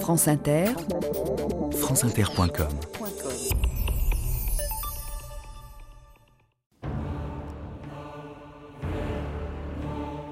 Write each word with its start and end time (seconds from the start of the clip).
France 0.00 0.28
Inter, 0.28 0.66
franceinter.com 1.72 2.68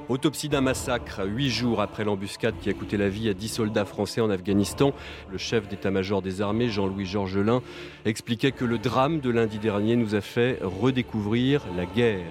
Autopsie 0.09 0.49
d'un 0.49 0.61
massacre, 0.61 1.23
huit 1.27 1.51
jours 1.51 1.81
après 1.81 2.05
l'embuscade 2.05 2.55
qui 2.61 2.71
a 2.71 2.75
coûté 2.75 2.97
la 2.97 3.09
vie 3.09 3.29
à 3.29 3.35
dix 3.35 3.49
soldats 3.49 3.85
français 3.85 4.21
en 4.21 4.31
Afghanistan. 4.31 4.93
Le 5.33 5.39
chef 5.39 5.67
d'état-major 5.69 6.23
des 6.23 6.41
armées, 6.41 6.69
Jean-Louis 6.69 7.07
Georgelin, 7.07 7.63
expliquait 8.05 8.53
que 8.53 8.65
le 8.65 8.79
drame 8.79 9.21
de 9.21 9.31
lundi 9.31 9.59
dernier 9.59 9.97
nous 9.97 10.15
a 10.15 10.21
fait 10.21 10.59
redécouvrir 10.63 11.63
la 11.77 11.87
guerre. 11.87 12.27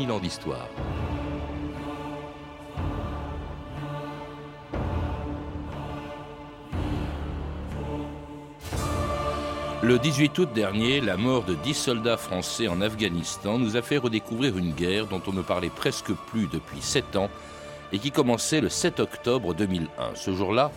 2000 0.00 0.12
ans 0.12 0.18
d'histoire. 0.18 0.68
Le 9.82 9.98
18 9.98 10.38
août 10.38 10.48
dernier, 10.54 11.00
la 11.00 11.16
mort 11.16 11.44
de 11.44 11.54
10 11.54 11.74
soldats 11.74 12.16
français 12.16 12.68
en 12.68 12.80
Afghanistan 12.80 13.58
nous 13.58 13.76
a 13.76 13.82
fait 13.82 13.98
redécouvrir 13.98 14.56
une 14.56 14.72
guerre 14.72 15.06
dont 15.06 15.22
on 15.26 15.32
ne 15.32 15.42
parlait 15.42 15.70
presque 15.70 16.12
plus 16.28 16.46
depuis 16.46 16.80
7 16.80 17.16
ans 17.16 17.30
et 17.92 17.98
qui 17.98 18.10
commençait 18.10 18.60
le 18.60 18.68
7 18.68 19.00
octobre 19.00 19.54
2001. 19.54 20.14
Ce 20.14 20.32
jour-là, 20.32 20.70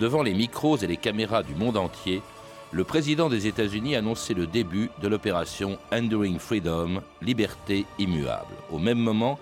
devant 0.00 0.22
les 0.22 0.34
micros 0.34 0.78
et 0.78 0.86
les 0.86 0.96
caméras 0.96 1.42
du 1.42 1.54
monde 1.54 1.76
entier, 1.76 2.22
le 2.74 2.82
président 2.82 3.28
des 3.28 3.46
États-Unis 3.46 3.94
annonçait 3.94 4.34
le 4.34 4.48
début 4.48 4.90
de 5.00 5.06
l'opération 5.06 5.78
Enduring 5.92 6.40
Freedom, 6.40 7.02
liberté 7.22 7.86
immuable. 8.00 8.52
Au 8.72 8.80
même 8.80 8.98
moment, 8.98 9.38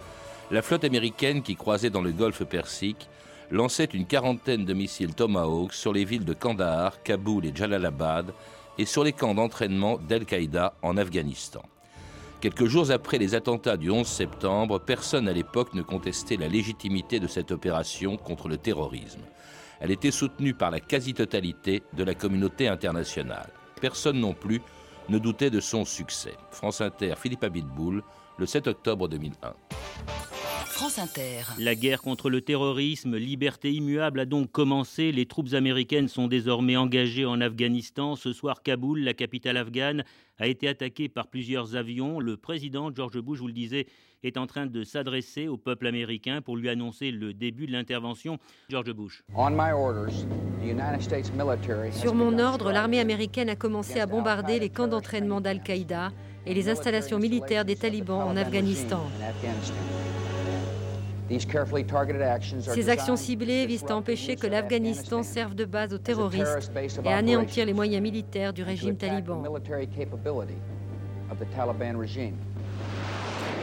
la 0.51 0.61
flotte 0.61 0.85
américaine 0.85 1.41
qui 1.41 1.57
croisait 1.57 1.89
dans 1.89 2.03
le 2.03 2.13
golfe 2.13 2.45
Persique 2.45 3.09
lançait 3.51 3.89
une 3.95 4.05
quarantaine 4.05 4.67
de 4.67 4.75
missiles 4.75 5.15
Tomahawk 5.15 5.73
sur 5.73 5.95
les 5.95 6.05
villes 6.05 6.27
de 6.27 6.35
Kandahar, 6.35 7.03
Kaboul 7.03 7.47
et 7.47 7.57
Jalalabad 7.57 8.35
et 8.77 8.85
sur 8.85 9.03
les 9.03 9.15
camps 9.15 9.35
d'entraînement 9.35 9.97
d'Al-Qaïda 9.97 10.75
en 10.83 10.99
Afghanistan. 10.99 11.63
Quelques 12.43 12.67
jours 12.67 12.91
après 12.91 13.17
les 13.17 13.35
attentats 13.35 13.79
du 13.79 13.91
11 13.91 14.07
septembre, 14.07 14.79
personne 14.79 15.27
à 15.27 15.33
l'époque 15.33 15.73
ne 15.73 15.81
contestait 15.81 16.37
la 16.37 16.49
légitimité 16.49 17.19
de 17.19 17.29
cette 17.29 17.51
opération 17.51 18.19
contre 18.19 18.49
le 18.49 18.59
terrorisme. 18.59 19.23
Elle 19.83 19.91
était 19.91 20.13
soutenue 20.13 20.55
par 20.55 20.71
la 20.71 20.79
quasi-totalité 20.79 21.83
de 21.93 22.05
la 22.05 22.15
communauté 22.15 22.69
internationale. 22.69 23.51
Personne 23.81 24.21
non 24.21 24.33
plus 24.33 24.63
ne 25.09 25.19
doutait 25.19 25.51
de 25.51 25.59
son 25.59 25.85
succès. 25.85 26.35
France 26.53 26.81
Inter, 26.81 27.15
Philippe 27.19 27.43
Abitboul, 27.43 28.05
le 28.39 28.47
7 28.47 28.69
octobre 28.69 29.09
2001. 29.09 29.55
France 30.73 30.99
Inter. 30.99 31.45
La 31.59 31.75
guerre 31.75 32.01
contre 32.01 32.31
le 32.31 32.41
terrorisme, 32.41 33.17
liberté 33.17 33.71
immuable, 33.71 34.21
a 34.21 34.25
donc 34.25 34.51
commencé. 34.51 35.13
Les 35.13 35.27
troupes 35.27 35.53
américaines 35.53 36.09
sont 36.09 36.29
désormais 36.29 36.77
engagées 36.77 37.27
en 37.27 37.43
Afghanistan. 37.43 38.17
Ce 38.17 38.33
soir, 38.33 38.63
Kaboul, 38.63 39.05
la 39.05 39.13
capitale 39.13 39.59
afghane, 39.59 40.03
a 40.39 40.47
été 40.47 40.69
attaquée 40.69 41.11
par 41.11 41.27
plusieurs 41.29 41.77
avions. 41.77 42.21
Le 42.21 42.39
président 42.39 42.91
George 42.93 43.21
Bush, 43.21 43.37
je 43.37 43.43
vous 43.43 43.49
le 43.49 43.53
disais, 43.53 43.87
est 44.25 44.39
en 44.39 44.47
train 44.47 44.65
de 44.65 44.83
s'adresser 44.83 45.47
au 45.47 45.59
peuple 45.59 45.87
américain 45.87 46.41
pour 46.41 46.57
lui 46.57 46.71
annoncer 46.71 47.11
le 47.11 47.35
début 47.35 47.67
de 47.67 47.73
l'intervention. 47.73 48.39
George 48.71 48.93
Bush. 48.93 49.23
Sur 51.93 52.15
mon 52.15 52.39
ordre, 52.39 52.73
l'armée 52.73 52.99
américaine 52.99 53.51
a 53.51 53.57
commencé 53.57 54.01
à 54.01 54.07
bombarder 54.07 54.59
les 54.59 54.71
camps 54.71 54.89
d'entraînement 54.89 55.43
d'Al-Qaïda 55.43 56.13
et 56.47 56.55
les 56.55 56.71
installations 56.71 57.19
militaires 57.19 57.67
des 57.67 57.77
talibans 57.77 58.23
en 58.23 58.37
Afghanistan. 58.39 59.07
Ces 61.39 62.89
actions 62.89 63.17
ciblées 63.17 63.67
visent 63.67 63.85
à 63.89 63.97
empêcher 63.97 64.37
que 64.37 64.47
l'Afghanistan 64.47 65.23
serve 65.23 65.55
de 65.55 65.65
base 65.65 65.95
aux 65.95 65.99
terroristes 65.99 66.71
et 67.05 67.09
à 67.09 67.17
anéantir 67.17 67.67
les 67.67 67.73
moyens 67.75 68.03
militaires 68.03 68.53
du 68.53 68.63
régime 68.63 68.97
taliban. 68.97 69.43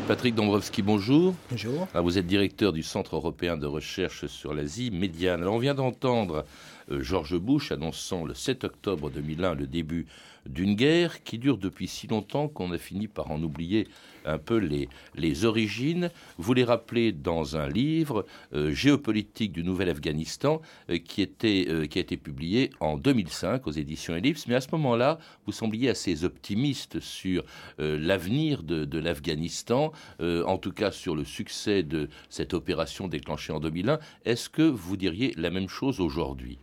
Patrick 0.10 0.34
Dombrovski, 0.34 0.82
bonjour. 0.82 1.36
Bonjour. 1.52 1.88
Ah, 1.94 2.02
vous 2.02 2.18
êtes 2.18 2.26
directeur 2.26 2.74
du 2.74 2.82
Centre 2.82 3.16
européen 3.16 3.58
de 3.58 3.68
recherche 3.68 4.26
sur 4.26 4.56
l'Asie 4.56 4.90
médiane. 4.90 5.44
Alors, 5.44 5.54
on 5.54 5.60
vient 5.60 5.76
d'entendre 5.76 6.46
euh, 6.90 7.04
George 7.04 7.38
Bush 7.38 7.72
annonçant 7.72 8.26
le 8.26 8.34
7 8.34 8.64
octobre 8.64 9.12
2001 9.12 9.54
le 9.54 9.68
début 9.68 10.08
d'une 10.46 10.76
guerre 10.76 11.24
qui 11.24 11.38
dure 11.38 11.58
depuis 11.58 11.88
si 11.88 12.08
longtemps 12.08 12.48
qu'on 12.48 12.72
a 12.72 12.78
fini 12.78 13.08
par 13.08 13.32
en 13.32 13.42
oublier 13.42 13.88
un 14.26 14.38
peu 14.38 14.58
les, 14.58 15.46
origines. 15.46 16.12
Vous 16.38 16.54
les 16.54 16.64
rappelez 16.64 17.12
dans 17.12 17.56
un 17.56 17.68
livre, 17.68 18.26
euh, 18.54 18.72
Géopolitique 18.72 19.52
du 19.52 19.64
Nouvel 19.64 19.90
Afghanistan, 19.90 20.62
euh, 20.90 20.98
qui, 20.98 21.22
était, 21.22 21.66
euh, 21.70 21.86
qui 21.86 21.98
a 21.98 22.02
été 22.02 22.18
publié 22.18 22.72
en 22.80 22.98
2005 22.98 23.66
aux 23.68 23.72
éditions 23.72 24.16
Ellipse. 24.16 24.48
Mais 24.48 24.56
à 24.56 24.62
ce 24.62 24.70
moment-là, 24.74 25.20
vous 25.46 25.52
sembliez 25.52 25.90
assez 25.90 26.24
optimiste 26.24 27.00
sur 27.00 27.44
l'avenir 27.78 28.64
de, 28.64 28.86
de 28.86 29.00
l'Afghanistan, 29.00 29.92
en 30.20 30.58
tout 30.58 30.72
cas 30.72 30.92
sur 30.92 31.16
le 31.16 31.24
succès 31.24 31.84
de 31.84 32.10
cette 32.30 32.54
opération 32.54 33.08
déclenchée 33.08 33.54
en 33.54 33.60
2001. 33.60 34.00
Est-ce 34.26 34.50
que 34.50 34.64
vous 34.64 34.98
diriez 34.98 35.34
la 35.38 35.50
même 35.50 35.70
chose 35.70 36.00
aujourd'hui? 36.00 36.60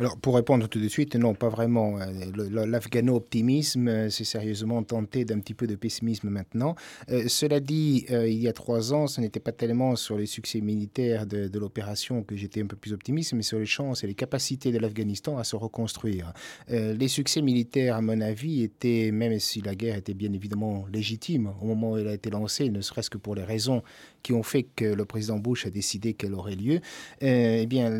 Alors, 0.00 0.16
pour 0.16 0.36
répondre 0.36 0.68
tout 0.68 0.78
de 0.78 0.86
suite, 0.86 1.16
non, 1.16 1.34
pas 1.34 1.48
vraiment. 1.48 1.98
Euh, 2.00 2.66
l'afghano-optimisme, 2.66 3.88
euh, 3.88 4.10
c'est 4.10 4.24
sérieusement 4.24 4.82
tenté 4.84 5.24
d'un 5.24 5.40
petit 5.40 5.54
peu 5.54 5.66
de 5.66 5.74
pessimisme 5.74 6.30
maintenant. 6.30 6.76
Euh, 7.10 7.24
cela 7.26 7.58
dit, 7.58 8.06
il 8.08 8.38
y 8.38 8.46
a 8.46 8.52
trois 8.52 8.92
ans, 8.94 9.08
ce 9.08 9.20
n'était 9.20 9.40
pas 9.40 9.50
tellement 9.50 9.96
sur 9.96 10.16
les 10.16 10.26
succès 10.26 10.60
militaires 10.60 11.26
de, 11.26 11.58
l'opération 11.58 12.22
que 12.22 12.36
j'étais 12.36 12.62
un 12.62 12.66
peu 12.66 12.76
plus 12.76 12.92
optimiste, 12.92 13.32
mais 13.32 13.42
sur 13.42 13.58
les 13.58 13.66
chances 13.66 14.04
et 14.04 14.06
les 14.06 14.14
capacités 14.14 14.70
de 14.70 14.78
l'Afghanistan 14.78 15.38
à 15.38 15.44
se 15.44 15.56
reconstruire. 15.56 16.32
Les 16.68 17.08
succès 17.08 17.42
militaires, 17.42 17.96
à 17.96 18.00
mon 18.00 18.20
avis, 18.20 18.62
étaient, 18.62 19.10
même 19.10 19.38
si 19.40 19.60
la 19.60 19.74
guerre 19.74 19.96
était 19.96 20.14
bien 20.14 20.32
évidemment 20.32 20.86
légitime 20.92 21.52
au 21.60 21.66
moment 21.66 21.92
où 21.92 21.96
elle 21.96 22.06
a 22.06 22.14
été 22.14 22.30
lancée, 22.30 22.68
ne 22.70 22.80
serait-ce 22.80 23.10
que 23.10 23.18
pour 23.18 23.34
les 23.34 23.42
raisons 23.42 23.82
qui 24.28 24.34
ont 24.34 24.42
fait 24.42 24.64
que 24.64 24.84
le 24.84 25.06
président 25.06 25.38
Bush 25.38 25.64
a 25.64 25.70
décidé 25.70 26.12
qu'elle 26.12 26.34
aurait 26.34 26.54
lieu, 26.54 26.80
euh, 27.22 27.60
eh 27.62 27.64
bien, 27.64 27.90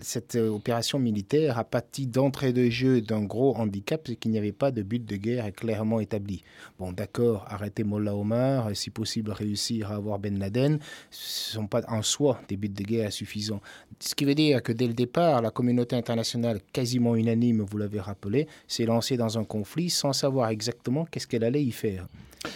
cette 0.00 0.34
opération 0.34 0.98
militaire 0.98 1.60
a 1.60 1.62
pâti 1.62 2.08
d'entrée 2.08 2.52
de 2.52 2.68
jeu 2.68 3.00
d'un 3.00 3.22
gros 3.22 3.56
handicap, 3.56 4.02
c'est 4.04 4.16
qu'il 4.16 4.32
n'y 4.32 4.38
avait 4.38 4.50
pas 4.50 4.72
de 4.72 4.82
but 4.82 5.04
de 5.06 5.14
guerre 5.14 5.52
clairement 5.52 6.00
établi. 6.00 6.42
Bon, 6.80 6.90
d'accord, 6.90 7.44
arrêter 7.48 7.84
Mollah 7.84 8.16
Omar, 8.16 8.74
si 8.74 8.90
possible 8.90 9.30
réussir 9.30 9.92
à 9.92 9.94
avoir 9.94 10.18
Ben 10.18 10.40
Laden, 10.40 10.80
ce 11.12 11.50
ne 11.56 11.62
sont 11.62 11.68
pas 11.68 11.82
en 11.86 12.02
soi 12.02 12.40
des 12.48 12.56
buts 12.56 12.68
de 12.68 12.82
guerre 12.82 13.12
suffisants. 13.12 13.60
Ce 14.00 14.16
qui 14.16 14.24
veut 14.24 14.34
dire 14.34 14.64
que 14.64 14.72
dès 14.72 14.88
le 14.88 14.92
départ, 14.92 15.40
la 15.40 15.52
communauté 15.52 15.94
internationale, 15.94 16.58
quasiment 16.72 17.14
unanime, 17.14 17.62
vous 17.62 17.78
l'avez 17.78 18.00
rappelé, 18.00 18.48
s'est 18.66 18.86
lancée 18.86 19.16
dans 19.16 19.38
un 19.38 19.44
conflit 19.44 19.88
sans 19.88 20.12
savoir 20.12 20.48
exactement 20.48 21.04
qu'est-ce 21.04 21.28
qu'elle 21.28 21.44
allait 21.44 21.62
y 21.62 21.70
faire. 21.70 22.08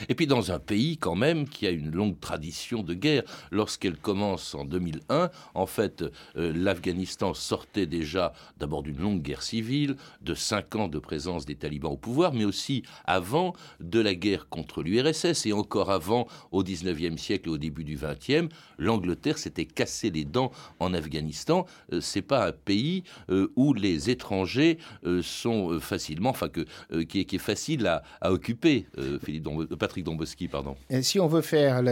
Et 0.09 0.15
puis 0.15 0.27
dans 0.27 0.53
un 0.53 0.59
pays 0.59 0.97
quand 0.97 1.15
même 1.15 1.49
qui 1.49 1.67
a 1.67 1.71
une 1.71 1.91
longue 1.91 2.19
tradition 2.21 2.83
de 2.83 2.95
guerre, 2.95 3.23
lorsqu'elle 3.51 3.97
commence 3.97 4.55
en 4.55 4.65
2001, 4.65 5.31
en 5.55 5.67
fait, 5.67 6.05
euh, 6.37 6.53
l'Afghanistan 6.55 7.35
sortait 7.35 7.87
déjà 7.87 8.33
d'abord 8.59 8.83
d'une 8.83 8.99
longue 8.99 9.23
guerre 9.23 9.43
civile, 9.43 9.97
de 10.23 10.35
cinq 10.35 10.77
ans 10.77 10.89
de 10.89 10.99
présence 10.99 11.47
des 11.47 11.57
talibans 11.57 11.93
au 11.93 11.97
pouvoir, 11.97 12.33
mais 12.33 12.45
aussi 12.45 12.83
avant 13.05 13.55
de 13.81 14.01
la 14.01 14.15
guerre 14.15 14.49
contre 14.49 14.83
l'URSS 14.83 15.47
et 15.47 15.53
encore 15.53 15.91
avant, 15.91 16.27
au 16.53 16.63
19e 16.63 17.17
siècle 17.17 17.49
et 17.49 17.53
au 17.53 17.59
début 17.59 17.85
du 17.85 17.97
20e, 17.97 18.49
l'Angleterre 18.79 19.39
s'était 19.39 19.67
cassé 19.67 20.11
les 20.11 20.25
dents 20.25 20.51
en 20.79 20.95
Afghanistan. 20.95 21.67
Euh, 21.93 22.01
c'est 22.01 22.23
pas 22.23 22.47
un 22.49 22.53
pays 22.53 23.05
euh, 23.31 23.53
où 23.57 23.75
les 23.75 24.11
étrangers 24.11 24.79
euh, 25.05 25.23
sont 25.23 25.79
facilement, 25.81 26.31
enfin 26.31 26.49
que 26.49 26.67
qui, 27.05 27.21
est, 27.21 27.39
facile 27.39 27.87
à, 27.87 28.03
occuper. 28.33 28.87
Philippe 29.25 29.45
Patrick 29.77 30.05
Domboski, 30.05 30.49
pardon. 30.49 30.77
Si 31.03 31.21
on 31.21 31.27
veut 31.27 31.43
faire 31.43 31.83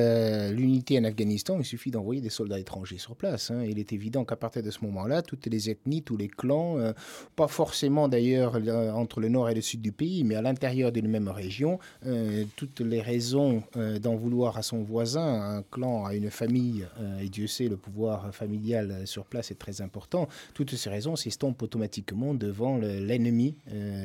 l'unité 0.51 0.99
en 0.99 1.05
Afghanistan, 1.05 1.57
il 1.59 1.65
suffit 1.65 1.91
d'envoyer 1.91 2.21
des 2.21 2.31
soldats 2.31 2.59
étrangers 2.59 2.99
sur 2.99 3.17
place. 3.17 3.51
hein. 3.51 3.63
Il 3.65 3.79
est 3.79 3.93
évident 3.93 4.25
qu'à 4.25 4.37
partir 4.37 4.63
de 4.63 4.71
ce 4.71 4.85
moment-là, 4.85 5.23
toutes 5.23 5.47
les 5.47 5.71
ethnies, 5.71 6.03
tous 6.03 6.17
les 6.17 6.29
clans 6.29 6.79
euh, 6.79 6.93
pas 7.37 7.49
forcément 7.49 8.09
d'ailleurs 8.09 8.57
entre 8.97 9.21
le 9.21 9.29
nord 9.29 9.49
et 9.51 9.55
le 9.55 9.61
sud 9.61 9.81
du 9.81 9.93
pays, 9.93 10.25
mais 10.25 10.35
à 10.35 10.43
l'intérieur 10.43 10.93
d'une 10.93 11.09
même 11.09 11.29
région. 11.29 11.79
toutes 12.57 12.81
les 12.81 13.01
raisons 13.01 13.63
d'en 14.03 14.17
vouloir 14.17 14.57
à 14.57 14.63
son 14.63 14.83
voisin, 14.83 15.41
à 15.41 15.57
un 15.59 15.63
clan, 15.63 16.05
à 16.05 16.15
une 16.15 16.31
famille, 16.31 16.87
et 17.21 17.29
Dieu 17.29 17.47
sait, 17.47 17.69
le 17.69 17.77
pouvoir 17.77 18.35
familial 18.35 19.07
sur 19.07 19.25
place 19.25 19.51
est 19.51 19.59
très 19.59 19.81
important, 19.81 20.29
toutes 20.55 20.75
ces 20.75 20.91
raisons 20.91 21.17
s'estompent 21.17 21.63
automatiquement 21.63 22.35
devant 22.35 22.77
l'ennemi 22.79 23.57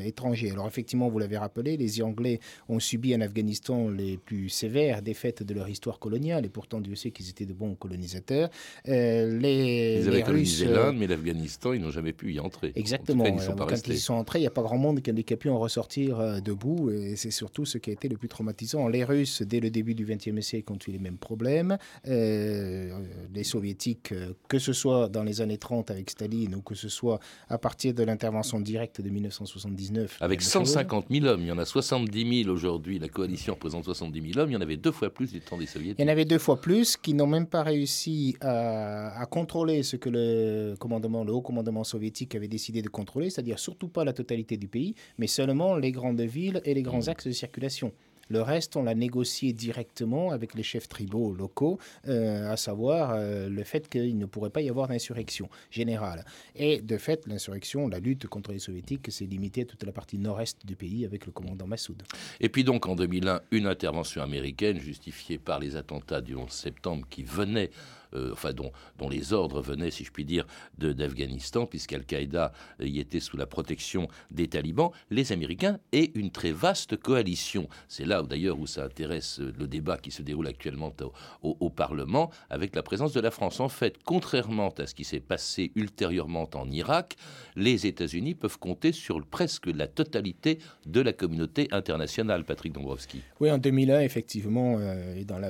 étranger. 0.04 0.52
Alors 0.52 0.68
effectivement, 0.68 1.10
vous 1.10 1.20
l'avez 1.20 1.38
rappelé, 1.38 1.78
les 1.78 2.02
Anglais 2.02 2.40
ont 2.70 2.80
subi 2.80 3.16
en 3.16 3.22
Afghanistan 3.22 3.63
les 3.70 4.18
plus 4.18 4.50
sévères 4.50 5.02
défaites 5.02 5.44
de 5.44 5.54
leur 5.54 5.70
histoire 5.70 6.00
coloniale, 6.00 6.46
et 6.46 6.50
pourtant 6.50 6.82
Dieu 6.82 6.96
sait 6.96 7.12
qu'ils 7.12 7.30
étaient 7.30 7.46
de 7.46 7.54
bons 7.54 7.76
colonisateurs. 7.76 8.50
Euh, 8.88 9.38
les, 9.40 10.00
ils 10.02 10.08
avaient 10.08 10.24
colonisé 10.24 10.68
euh, 10.68 10.76
l'Inde, 10.76 10.98
mais 10.98 11.08
l'Afghanistan, 11.08 11.74
ils 11.74 11.82
n'ont 11.82 11.92
jamais 11.92 12.14
pu 12.14 12.34
y 12.34 12.40
entrer. 12.40 12.72
Exactement. 12.76 13.26
ils 13.26 13.40
sont 13.40 13.56
quand 13.56 13.88
ils 13.88 14.00
sont 14.00 14.14
entrés, 14.14 14.40
il 14.40 14.44
n'y 14.44 14.48
a 14.48 14.52
pas 14.52 14.62
grand 14.62 14.78
monde 14.78 15.02
qui 15.02 15.34
a 15.34 15.38
pu 15.38 15.50
en 15.50 15.60
ressortir 15.60 16.20
euh, 16.20 16.40
debout, 16.40 16.92
et 16.92 17.16
c'est 17.16 17.32
surtout 17.32 17.66
ce 17.66 17.78
qui 17.78 17.90
a 17.90 17.94
été 17.94 18.08
le 18.08 18.18
plus 18.18 18.30
traumatisant. 18.30 18.88
Les 18.88 19.04
Russes, 19.04 19.42
dès 19.42 19.60
le 19.60 19.70
début 19.70 19.96
du 19.96 20.06
XXe 20.06 20.40
siècle, 20.46 20.72
ont 20.74 20.80
eu 20.88 20.92
les 20.92 21.00
mêmes 21.00 21.18
problèmes. 21.18 21.78
les 22.06 23.44
Soviétiques, 23.44 24.14
que 24.48 24.60
ce 24.60 24.74
soit 24.74 25.10
dans 25.10 25.24
les 25.24 25.42
années 25.42 25.58
30 25.58 25.92
avec 25.92 26.10
Staline, 26.10 26.56
ou 26.56 26.62
que 26.62 26.76
ce 26.76 26.90
soit 26.90 27.20
à 27.50 27.58
partir 27.58 27.94
de 27.94 28.04
l'intervention 28.04 28.60
directe 28.60 29.02
de 29.02 29.10
1979. 29.10 30.18
Avec 30.22 30.42
150 30.42 31.06
000 31.10 31.26
hommes, 31.26 31.42
il 31.42 31.48
y 31.48 31.52
en 31.52 31.58
a 31.58 31.66
70 31.66 32.44
000 32.44 32.54
aujourd'hui, 32.54 33.00
la 33.00 33.10
coalition 33.10 33.53
représente 33.54 33.86
70 33.86 34.34
000 34.34 34.40
hommes, 34.40 34.52
il 34.52 34.54
y 34.54 34.58
en 34.58 34.62
avait 34.62 34.78
deux 34.78 34.92
fois 34.92 35.10
plus 35.10 35.32
du 35.32 35.42
temps 35.42 35.58
des 35.58 35.66
Soviétiques. 35.66 36.00
Il 36.00 36.04
y 36.04 36.06
en 36.06 36.12
avait 36.12 36.26
deux 36.26 36.40
fois 36.40 36.60
plus 36.60 36.98
qui 36.98 37.14
n'ont 37.14 37.28
même 37.28 37.48
pas 37.48 37.64
réussi 37.64 38.36
à, 38.42 39.26
contrôler 39.30 39.84
ce 39.84 39.96
que 39.96 40.10
le 40.10 40.76
commandement, 40.78 41.24
le 41.24 41.34
haut 41.34 41.42
commandement 41.42 41.84
soviétique 41.84 42.36
avait 42.36 42.48
décidé 42.48 42.82
de 42.82 42.90
contrôler, 42.90 43.30
c'est-à-dire 43.30 43.58
surtout 43.58 43.88
pas 43.88 44.04
la 44.04 44.14
totalité 44.14 44.58
du 44.58 44.68
pays, 44.68 44.96
mais 45.18 45.28
seulement 45.28 45.76
les 45.76 45.92
grandes 45.92 46.22
villes 46.22 46.62
et 46.66 46.74
les 46.74 46.84
grands 46.84 47.06
mmh. 47.06 47.10
axes 47.10 47.28
de 47.28 47.32
circulation. 47.32 47.92
Le 48.30 48.42
reste, 48.42 48.76
on 48.76 48.84
l'a 48.84 48.96
négocié 48.96 49.54
directement 49.54 50.32
avec 50.32 50.54
les 50.56 50.64
chefs 50.64 50.88
tribaux 50.88 51.34
locaux, 51.34 51.80
euh, 52.08 52.52
à 52.52 52.58
savoir 52.58 53.12
euh, 53.14 53.50
le 53.50 53.64
fait 53.64 53.90
qu'il 53.90 54.18
ne 54.18 54.26
pourrait 54.26 54.50
pas 54.50 54.62
y 54.62 54.70
avoir 54.70 54.88
d'insurrection 54.88 55.50
générale. 55.72 56.26
Et 56.56 56.82
de 56.82 56.98
fait, 56.98 57.28
l'insurrection, 57.28 57.88
la 57.88 58.00
lutte 58.00 58.28
contre 58.28 58.52
les 58.52 58.60
soviétiques 58.60 59.12
s'est 59.12 59.26
limitée 59.26 59.62
à 59.62 59.66
toute 59.66 59.84
la 59.84 59.92
partie 59.92 60.18
nord-est 60.18 60.66
du 60.66 60.76
pays 60.76 61.06
avec 61.06 61.26
le 61.26 61.32
commandant 61.32 61.68
Massoud. 61.68 62.04
Et 62.40 62.50
puis 62.50 62.64
donc 62.64 62.88
en 62.88 62.96
2001, 62.96 63.42
une 63.52 63.68
intervention 63.68 64.22
américaine 64.22 64.80
justifiée 64.80 65.38
par 65.38 65.60
les 65.60 65.76
attentats 65.76 66.22
du 66.22 66.36
11 66.36 66.50
septembre 66.50 67.06
qui 67.10 67.24
venaient 67.24 67.70
euh, 68.14 68.32
enfin 68.32 68.54
dont, 68.54 68.72
les 69.10 69.34
ordres 69.34 69.62
venaient, 69.62 69.92
si 69.92 70.04
je 70.06 70.12
puis 70.12 70.26
dire, 70.26 70.46
d'Afghanistan, 70.78 71.66
puisqu'Al-Qaïda 71.66 72.54
y 72.80 73.00
était 73.00 73.20
sous 73.20 73.38
la 73.38 73.46
protection 73.46 74.08
des 74.32 74.48
talibans, 74.48 74.92
les 75.10 75.32
Américains 75.32 75.80
et 75.92 76.12
une 76.18 76.32
très 76.32 76.52
vaste 76.52 76.98
coalition. 76.98 77.68
C'est 77.88 78.06
là 78.06 78.24
d'ailleurs 78.24 78.60
où 78.60 78.66
ça 78.66 78.86
intéresse 78.86 79.40
euh, 79.40 79.54
le 79.58 79.68
débat 79.68 79.98
qui 79.98 80.12
se 80.12 80.22
déroule 80.22 80.48
actuellement 80.48 80.94
au, 81.42 81.70
Parlement, 81.70 82.30
avec 82.50 82.76
la 82.76 82.84
présence 82.84 83.14
de 83.14 83.20
la 83.20 83.32
France. 83.32 83.60
En 83.60 83.70
fait, 83.70 83.98
contrairement 84.04 84.70
à 84.78 84.86
ce 84.86 84.94
qui 84.94 85.04
s'est 85.04 85.20
passé 85.20 85.72
ultérieurement 85.76 86.50
en 86.54 86.70
Irak, 86.70 87.16
les 87.56 87.88
États-Unis 87.88 88.36
peuvent 88.36 88.60
compter 88.60 88.92
sur 88.92 89.24
presque 89.26 89.68
la 89.68 89.88
totalité 89.88 90.60
de 90.86 91.02
la 91.02 91.14
communauté 91.14 91.68
internationale, 91.72 92.44
Patrick 92.46 92.74
Dombrovski. 92.74 93.22
Oui, 93.40 93.52
en 93.52 93.58
2001, 93.58 94.02
effectivement, 94.02 94.78
euh, 94.80 95.24
dans 95.24 95.40
la, 95.40 95.50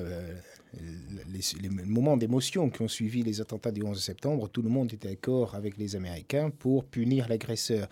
les, 1.60 1.68
moments 1.68 2.16
d'émotion 2.16 2.70
qui 2.70 2.82
ont 2.82 2.88
suivi 2.88 3.22
les 3.22 3.40
attentats 3.40 3.72
du 3.72 3.82
11 3.82 4.00
septembre, 4.00 4.48
tout 4.48 4.62
le 4.62 4.68
monde 4.68 4.92
était 4.92 5.08
d'accord 5.08 5.54
avec 5.54 5.76
les 5.76 5.96
Américains 5.96 6.50
pour 6.50 6.84
punir 6.84 7.28
l'agresseur. 7.28 7.88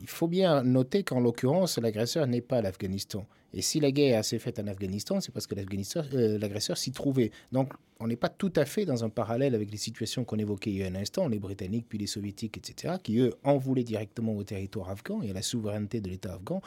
Il 0.00 0.08
faut 0.08 0.28
bien 0.28 0.62
noter 0.62 1.02
qu'en 1.02 1.20
l'occurrence, 1.20 1.78
l'agresseur 1.78 2.26
n'est 2.26 2.40
pas 2.40 2.60
l'Afghanistan. 2.60 3.26
Et 3.56 3.62
si 3.62 3.80
la 3.80 3.90
guerre 3.90 4.22
s'est 4.22 4.38
faite 4.38 4.58
en 4.58 4.66
Afghanistan, 4.66 5.18
c'est 5.20 5.32
parce 5.32 5.46
que 5.46 5.54
euh, 5.54 6.38
l'agresseur 6.38 6.76
s'y 6.76 6.92
trouvait. 6.92 7.30
Donc 7.52 7.72
on 7.98 8.06
n'est 8.06 8.16
pas 8.16 8.28
tout 8.28 8.52
à 8.56 8.66
fait 8.66 8.84
dans 8.84 9.04
un 9.04 9.08
parallèle 9.08 9.54
avec 9.54 9.70
les 9.70 9.78
situations 9.78 10.24
qu'on 10.24 10.36
évoquait 10.36 10.70
il 10.70 10.76
y 10.76 10.84
a 10.84 10.86
un 10.86 10.94
instant, 10.94 11.28
les 11.28 11.38
Britanniques 11.38 11.86
puis 11.88 11.96
les 11.96 12.06
Soviétiques, 12.06 12.58
etc., 12.58 12.96
qui 13.02 13.18
eux 13.18 13.32
en 13.42 13.56
voulaient 13.56 13.84
directement 13.84 14.36
au 14.36 14.44
territoire 14.44 14.90
afghan 14.90 15.22
et 15.22 15.30
à 15.30 15.32
la 15.32 15.40
souveraineté 15.40 16.02
de 16.02 16.10
l'État 16.10 16.34
afghan. 16.34 16.60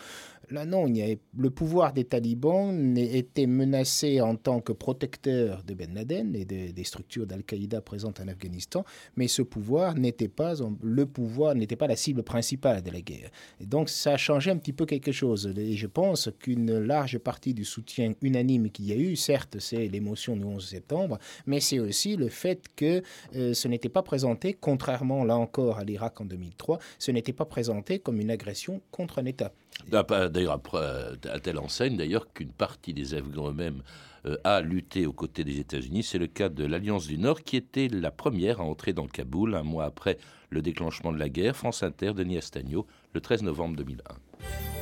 Là, 0.50 0.66
non, 0.66 0.88
il 0.88 0.98
y 0.98 1.04
avait, 1.04 1.20
le 1.38 1.52
pouvoir 1.52 1.94
des 1.94 2.06
talibans 2.06 2.98
était 2.98 3.46
menacé 3.46 4.20
en 4.20 4.36
tant 4.36 4.62
que 4.62 4.72
protecteur 4.72 5.64
de 5.64 5.76
Ben 5.76 5.94
Laden 5.94 6.36
et 6.36 6.46
des 6.46 6.84
structures 6.84 7.28
d'Al-Qaïda 7.28 7.82
présentes 7.82 8.20
en 8.20 8.28
Afghanistan, 8.28 8.84
mais 9.16 9.28
ce 9.28 9.44
pouvoir 9.44 9.94
n'était 9.94 10.28
pas 10.28 10.56
le 10.82 11.06
pouvoir 11.06 11.54
n'était 11.54 11.76
pas 11.76 11.86
la 11.86 11.96
cible 11.96 12.24
principale 12.24 12.82
de 12.82 12.90
la 12.90 13.02
guerre. 13.02 13.30
Et 13.60 13.68
donc 13.68 13.90
ça 13.90 14.14
a 14.14 14.18
changé 14.18 14.50
un 14.50 14.58
petit 14.58 14.74
peu 14.74 14.88
quelque 14.88 15.12
chose. 15.12 15.54
Et 15.56 15.74
je 15.74 15.88
pense 15.88 16.32
qu'une 16.40 16.79
large 16.84 17.18
partie 17.20 17.54
du 17.54 17.66
soutien 17.66 18.14
unanime 18.22 18.70
qu'il 18.70 18.86
y 18.86 18.92
a 18.92 18.96
eu, 18.96 19.16
certes, 19.16 19.58
c'est 19.60 19.88
l'émotion 19.88 20.36
du 20.36 20.44
11 20.44 20.66
septembre, 20.66 21.20
mais 21.46 21.60
c'est 21.60 21.80
aussi 21.80 22.16
le 22.16 22.30
fait 22.30 22.66
que 22.76 23.04
euh, 23.36 23.54
ce 23.54 23.68
n'était 23.68 23.90
pas 23.90 24.04
présenté, 24.04 24.58
contrairement 24.60 25.24
là 25.24 25.38
encore 25.38 25.78
à 25.78 25.84
l'Irak 25.84 26.22
en 26.22 26.26
2003, 26.26 26.80
ce 26.98 27.12
n'était 27.12 27.34
pas 27.34 27.46
présenté 27.46 28.00
comme 28.00 28.20
une 28.20 28.32
agression 28.32 28.82
contre 28.92 29.20
un 29.20 29.26
État. 29.26 29.52
D'ailleurs, 29.88 30.62
à 30.74 31.40
telle 31.40 31.58
enseigne 31.58 31.98
d'ailleurs 31.98 32.32
qu'une 32.34 32.52
partie 32.52 32.94
des 32.94 33.14
Afghans 33.14 33.50
eux-mêmes 33.50 33.82
euh, 34.26 34.38
a 34.44 34.62
lutté 34.62 35.06
aux 35.06 35.14
côtés 35.14 35.44
des 35.44 35.60
États-Unis. 35.60 36.04
C'est 36.04 36.18
le 36.18 36.28
cas 36.28 36.50
de 36.50 36.66
l'Alliance 36.66 37.08
du 37.08 37.18
Nord 37.18 37.44
qui 37.44 37.56
était 37.56 37.88
la 37.88 38.12
première 38.12 38.60
à 38.60 38.64
entrer 38.64 38.94
dans 38.94 39.08
Kaboul 39.08 39.56
un 39.56 39.64
mois 39.64 39.86
après 39.86 40.18
le 40.50 40.62
déclenchement 40.62 41.12
de 41.12 41.20
la 41.20 41.30
guerre. 41.30 41.56
France 41.56 41.84
Inter, 41.84 42.14
Denis 42.14 42.38
Astagno, 42.38 42.86
le 43.14 43.22
13 43.22 43.44
novembre 43.44 43.78
2001. 43.78 44.79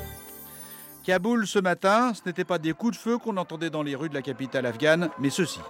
Kaboul 1.08 1.48
ce 1.48 1.60
matin, 1.60 2.12
ce 2.14 2.20
n'était 2.26 2.44
pas 2.44 2.58
des 2.58 2.74
coups 2.74 2.98
de 2.98 3.02
feu 3.02 3.18
qu'on 3.18 3.38
entendait 3.38 3.70
dans 3.70 3.82
les 3.82 3.96
rues 3.96 4.10
de 4.10 4.14
la 4.14 4.22
capitale 4.22 4.66
afghane, 4.66 5.10
mais 5.20 5.30
ceci. 5.30 5.62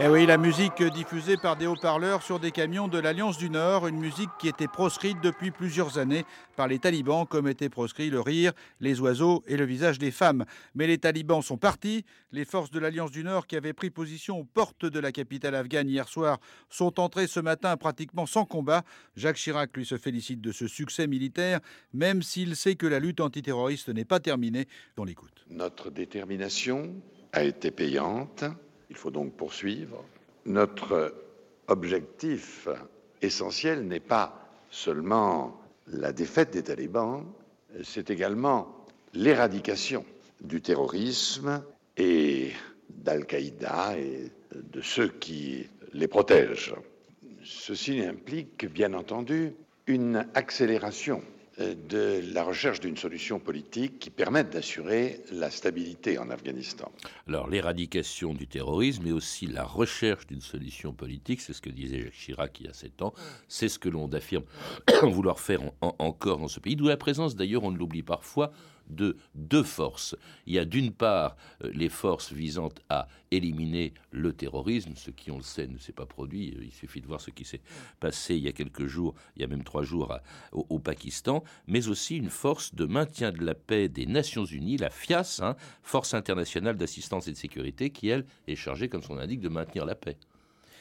Eh 0.00 0.06
oui, 0.06 0.26
la 0.26 0.38
musique 0.38 0.80
diffusée 0.80 1.36
par 1.36 1.56
des 1.56 1.66
haut-parleurs 1.66 2.22
sur 2.22 2.38
des 2.38 2.52
camions 2.52 2.86
de 2.86 3.00
l'Alliance 3.00 3.36
du 3.36 3.50
Nord, 3.50 3.88
une 3.88 3.98
musique 3.98 4.30
qui 4.38 4.46
était 4.46 4.68
proscrite 4.68 5.20
depuis 5.24 5.50
plusieurs 5.50 5.98
années 5.98 6.24
par 6.54 6.68
les 6.68 6.78
talibans, 6.78 7.26
comme 7.26 7.48
était 7.48 7.68
proscrit 7.68 8.08
le 8.08 8.20
rire, 8.20 8.52
les 8.78 9.00
oiseaux 9.00 9.42
et 9.48 9.56
le 9.56 9.64
visage 9.64 9.98
des 9.98 10.12
femmes. 10.12 10.44
Mais 10.76 10.86
les 10.86 10.98
talibans 10.98 11.42
sont 11.42 11.56
partis. 11.56 12.04
Les 12.30 12.44
forces 12.44 12.70
de 12.70 12.78
l'Alliance 12.78 13.10
du 13.10 13.24
Nord, 13.24 13.48
qui 13.48 13.56
avaient 13.56 13.72
pris 13.72 13.90
position 13.90 14.38
aux 14.38 14.44
portes 14.44 14.86
de 14.86 15.00
la 15.00 15.10
capitale 15.10 15.56
afghane 15.56 15.88
hier 15.88 16.06
soir, 16.06 16.38
sont 16.70 17.00
entrées 17.00 17.26
ce 17.26 17.40
matin 17.40 17.76
pratiquement 17.76 18.26
sans 18.26 18.44
combat. 18.44 18.84
Jacques 19.16 19.38
Chirac, 19.38 19.76
lui, 19.76 19.84
se 19.84 19.98
félicite 19.98 20.40
de 20.40 20.52
ce 20.52 20.68
succès 20.68 21.08
militaire, 21.08 21.58
même 21.92 22.22
s'il 22.22 22.54
sait 22.54 22.76
que 22.76 22.86
la 22.86 23.00
lutte 23.00 23.20
antiterroriste 23.20 23.88
n'est 23.88 24.04
pas 24.04 24.20
terminée. 24.20 24.68
On 24.96 25.02
l'écoute. 25.02 25.44
Notre 25.50 25.90
détermination 25.90 27.02
a 27.32 27.42
été 27.42 27.72
payante. 27.72 28.44
Il 28.90 28.96
faut 28.96 29.10
donc 29.10 29.34
poursuivre. 29.34 30.04
Notre 30.46 31.14
objectif 31.66 32.68
essentiel 33.22 33.86
n'est 33.86 34.00
pas 34.00 34.48
seulement 34.70 35.60
la 35.88 36.12
défaite 36.12 36.52
des 36.52 36.62
talibans, 36.62 37.24
c'est 37.82 38.10
également 38.10 38.84
l'éradication 39.14 40.04
du 40.40 40.60
terrorisme 40.60 41.62
et 41.96 42.52
d'Al-Qaïda 42.90 43.98
et 43.98 44.30
de 44.54 44.80
ceux 44.80 45.08
qui 45.08 45.68
les 45.92 46.08
protègent. 46.08 46.74
Ceci 47.44 48.02
implique 48.02 48.66
bien 48.70 48.94
entendu 48.94 49.54
une 49.86 50.26
accélération 50.34 51.22
de 51.58 52.22
la 52.32 52.44
recherche 52.44 52.80
d'une 52.80 52.96
solution 52.96 53.40
politique 53.40 53.98
qui 53.98 54.10
permette 54.10 54.50
d'assurer 54.50 55.20
la 55.32 55.50
stabilité 55.50 56.18
en 56.18 56.30
Afghanistan. 56.30 56.90
Alors 57.26 57.48
l'éradication 57.48 58.32
du 58.32 58.46
terrorisme, 58.46 59.02
mais 59.04 59.12
aussi 59.12 59.46
la 59.46 59.64
recherche 59.64 60.26
d'une 60.26 60.40
solution 60.40 60.92
politique, 60.92 61.40
c'est 61.40 61.52
ce 61.52 61.60
que 61.60 61.70
disait 61.70 62.00
Jacques 62.00 62.12
Chirac 62.12 62.60
il 62.60 62.66
y 62.66 62.68
a 62.68 62.72
sept 62.72 63.02
ans, 63.02 63.12
c'est 63.48 63.68
ce 63.68 63.78
que 63.78 63.88
l'on 63.88 64.08
affirme 64.12 64.44
vouloir 65.02 65.40
faire 65.40 65.60
encore 65.80 66.38
dans 66.38 66.48
ce 66.48 66.60
pays, 66.60 66.76
d'où 66.76 66.86
la 66.86 66.96
présence 66.96 67.34
d'ailleurs, 67.34 67.64
on 67.64 67.70
l'oublie 67.70 68.02
parfois, 68.02 68.52
de 68.88 69.16
deux 69.34 69.62
forces. 69.62 70.16
Il 70.46 70.54
y 70.54 70.58
a 70.58 70.64
d'une 70.64 70.92
part 70.92 71.36
euh, 71.64 71.70
les 71.72 71.88
forces 71.88 72.32
visant 72.32 72.70
à 72.88 73.08
éliminer 73.30 73.92
le 74.10 74.32
terrorisme, 74.32 74.92
ce 74.96 75.10
qui, 75.10 75.30
on 75.30 75.36
le 75.36 75.42
sait, 75.42 75.66
ne 75.66 75.78
s'est 75.78 75.92
pas 75.92 76.06
produit. 76.06 76.54
Il 76.60 76.72
suffit 76.72 77.00
de 77.00 77.06
voir 77.06 77.20
ce 77.20 77.30
qui 77.30 77.44
s'est 77.44 77.60
passé 78.00 78.36
il 78.36 78.42
y 78.42 78.48
a 78.48 78.52
quelques 78.52 78.86
jours, 78.86 79.14
il 79.36 79.42
y 79.42 79.44
a 79.44 79.48
même 79.48 79.64
trois 79.64 79.82
jours 79.82 80.18
au, 80.52 80.78
Pakistan, 80.78 81.44
mais 81.66 81.88
aussi 81.88 82.16
une 82.16 82.30
force 82.30 82.74
de 82.74 82.86
maintien 82.86 83.32
de 83.32 83.44
la 83.44 83.54
paix 83.54 83.88
des 83.88 84.06
Nations 84.06 84.44
Unies, 84.44 84.78
la 84.78 84.90
FIAS, 84.90 85.40
hein, 85.42 85.56
Force 85.82 86.14
internationale 86.14 86.76
d'assistance 86.76 87.28
et 87.28 87.32
de 87.32 87.36
sécurité, 87.36 87.90
qui, 87.90 88.08
elle, 88.08 88.24
est 88.46 88.56
chargée, 88.56 88.88
comme 88.88 89.02
son 89.02 89.18
indique, 89.18 89.40
de 89.40 89.48
maintenir 89.48 89.84
la 89.84 89.94
paix 89.94 90.16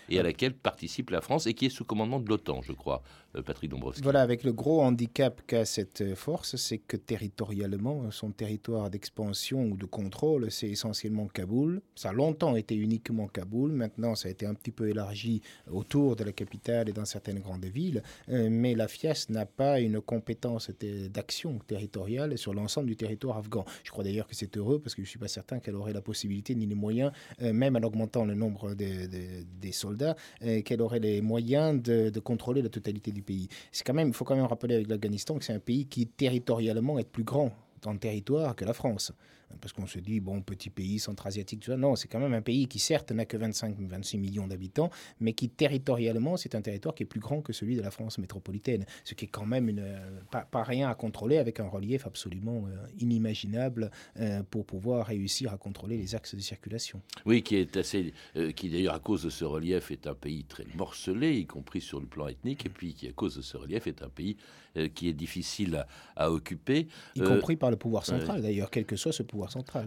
et 0.09 0.19
à 0.19 0.23
laquelle 0.23 0.53
participe 0.53 1.09
la 1.09 1.21
France 1.21 1.47
et 1.47 1.53
qui 1.53 1.65
est 1.65 1.69
sous 1.69 1.85
commandement 1.85 2.19
de 2.19 2.29
l'OTAN, 2.29 2.61
je 2.61 2.71
crois, 2.71 3.03
Patrick 3.41 3.71
Dombrovski. 3.71 4.03
Voilà, 4.03 4.21
avec 4.21 4.43
le 4.43 4.53
gros 4.53 4.81
handicap 4.81 5.41
qu'a 5.47 5.65
cette 5.65 6.15
force, 6.15 6.55
c'est 6.55 6.77
que 6.77 6.97
territorialement, 6.97 8.09
son 8.11 8.31
territoire 8.31 8.89
d'expansion 8.89 9.65
ou 9.65 9.77
de 9.77 9.85
contrôle, 9.85 10.51
c'est 10.51 10.69
essentiellement 10.69 11.27
Kaboul. 11.27 11.81
Ça 11.95 12.09
a 12.09 12.13
longtemps 12.13 12.55
été 12.55 12.75
uniquement 12.75 13.27
Kaboul. 13.27 13.71
Maintenant, 13.71 14.15
ça 14.15 14.27
a 14.27 14.31
été 14.31 14.45
un 14.45 14.53
petit 14.53 14.71
peu 14.71 14.89
élargi 14.89 15.41
autour 15.71 16.15
de 16.15 16.23
la 16.23 16.31
capitale 16.31 16.89
et 16.89 16.93
dans 16.93 17.05
certaines 17.05 17.39
grandes 17.39 17.65
villes. 17.65 18.03
mais 18.27 18.75
la 18.75 18.87
FIAS 18.87 19.27
n'a 19.29 19.45
pas 19.45 19.79
une 19.79 20.01
compétence 20.01 20.71
d'action 21.09 21.59
territoriale 21.67 22.37
sur 22.37 22.53
l'ensemble 22.53 22.87
du 22.87 22.95
territoire 22.95 23.37
afghan. 23.37 23.65
Je 23.83 23.91
crois 23.91 24.03
d'ailleurs 24.03 24.27
que 24.27 24.35
c'est 24.35 24.55
heureux 24.57 24.79
parce 24.79 24.95
que 24.95 25.01
je 25.01 25.07
ne 25.07 25.09
suis 25.09 25.19
pas 25.19 25.27
certain 25.27 25.59
qu'elle 25.59 25.75
aurait 25.75 25.93
la 25.93 26.01
possibilité 26.01 26.55
ni 26.55 26.65
les 26.65 26.75
moyens, 26.75 27.11
même 27.39 27.75
en 27.75 27.81
augmentant 27.81 28.25
le 28.25 28.35
nombre 28.35 28.73
des 28.73 29.71
soldats, 29.71 30.15
qu'elle 30.65 30.81
aurait 30.81 30.99
les 30.99 31.21
moyens 31.21 31.81
de, 31.81 32.09
de 32.09 32.19
contrôler 32.19 32.61
la 32.61 32.69
totalité 32.69 33.11
du 33.11 33.21
C'est 33.71 33.85
quand 33.85 33.93
même, 33.93 34.09
il 34.09 34.13
faut 34.13 34.25
quand 34.25 34.35
même 34.35 34.45
rappeler 34.45 34.75
avec 34.75 34.87
l'Afghanistan 34.87 35.37
que 35.37 35.43
c'est 35.43 35.53
un 35.53 35.59
pays 35.59 35.85
qui 35.85 36.07
territorialement 36.07 36.99
est 36.99 37.09
plus 37.09 37.23
grand 37.23 37.51
le 37.91 37.99
territoire 37.99 38.55
que 38.55 38.65
la 38.65 38.73
France 38.73 39.11
parce 39.61 39.73
qu'on 39.73 39.87
se 39.87 39.99
dit, 39.99 40.19
bon, 40.19 40.41
petit 40.41 40.69
pays 40.69 40.99
centra-asiatique, 40.99 41.61
tout 41.61 41.71
ça. 41.71 41.77
Non, 41.77 41.95
c'est 41.95 42.07
quand 42.07 42.19
même 42.19 42.33
un 42.33 42.41
pays 42.41 42.67
qui, 42.67 42.79
certes, 42.79 43.11
n'a 43.11 43.25
que 43.25 43.37
25-26 43.37 44.19
millions 44.19 44.47
d'habitants, 44.47 44.89
mais 45.19 45.33
qui, 45.33 45.49
territorialement, 45.49 46.37
c'est 46.37 46.55
un 46.55 46.61
territoire 46.61 46.93
qui 46.95 47.03
est 47.03 47.07
plus 47.07 47.19
grand 47.19 47.41
que 47.41 47.53
celui 47.53 47.75
de 47.75 47.81
la 47.81 47.91
France 47.91 48.17
métropolitaine, 48.17 48.85
ce 49.03 49.13
qui 49.13 49.25
est 49.25 49.29
quand 49.29 49.45
même 49.45 49.69
une, 49.69 49.79
euh, 49.79 50.19
pas, 50.31 50.63
rien 50.63 50.89
à 50.89 50.95
contrôler 50.95 51.37
avec 51.37 51.59
un 51.59 51.67
relief 51.67 52.05
absolument 52.05 52.65
euh, 52.67 52.87
inimaginable 52.99 53.91
euh, 54.19 54.43
pour 54.49 54.65
pouvoir 54.65 55.05
réussir 55.05 55.53
à 55.53 55.57
contrôler 55.57 55.97
les 55.97 56.15
axes 56.15 56.35
de 56.35 56.41
circulation. 56.41 57.01
Oui, 57.25 57.41
qui 57.41 57.55
est 57.55 57.77
assez, 57.77 58.13
qui 58.55 58.69
d'ailleurs, 58.69 58.95
à 58.95 58.99
cause 58.99 59.23
de 59.23 59.29
ce 59.29 59.45
relief, 59.45 59.91
est 59.91 60.07
un 60.07 60.15
pays 60.15 60.43
très 60.43 60.65
morcelé, 60.75 61.37
y 61.37 61.45
compris 61.45 61.81
sur 61.81 61.99
le 61.99 62.07
plan 62.07 62.27
ethnique, 62.27 62.65
et 62.65 62.69
puis 62.69 62.93
qui, 62.93 63.07
à 63.07 63.13
cause 63.13 63.35
de 63.37 63.41
ce 63.41 63.57
relief, 63.57 63.87
est 63.87 64.01
un 64.01 64.09
pays 64.09 64.37
qui 64.93 65.09
est 65.09 65.13
difficile 65.13 65.85
à, 66.15 66.31
occuper. 66.31 66.87
Y 67.15 67.21
compris 67.21 67.55
par 67.55 67.71
le 67.71 67.77
pouvoir 67.77 68.05
central, 68.05 68.41
d'ailleurs, 68.41 68.69
quel 68.69 68.85
que 68.85 68.95
soit 68.95 69.11
ce 69.11 69.23
pouvoir 69.23 69.36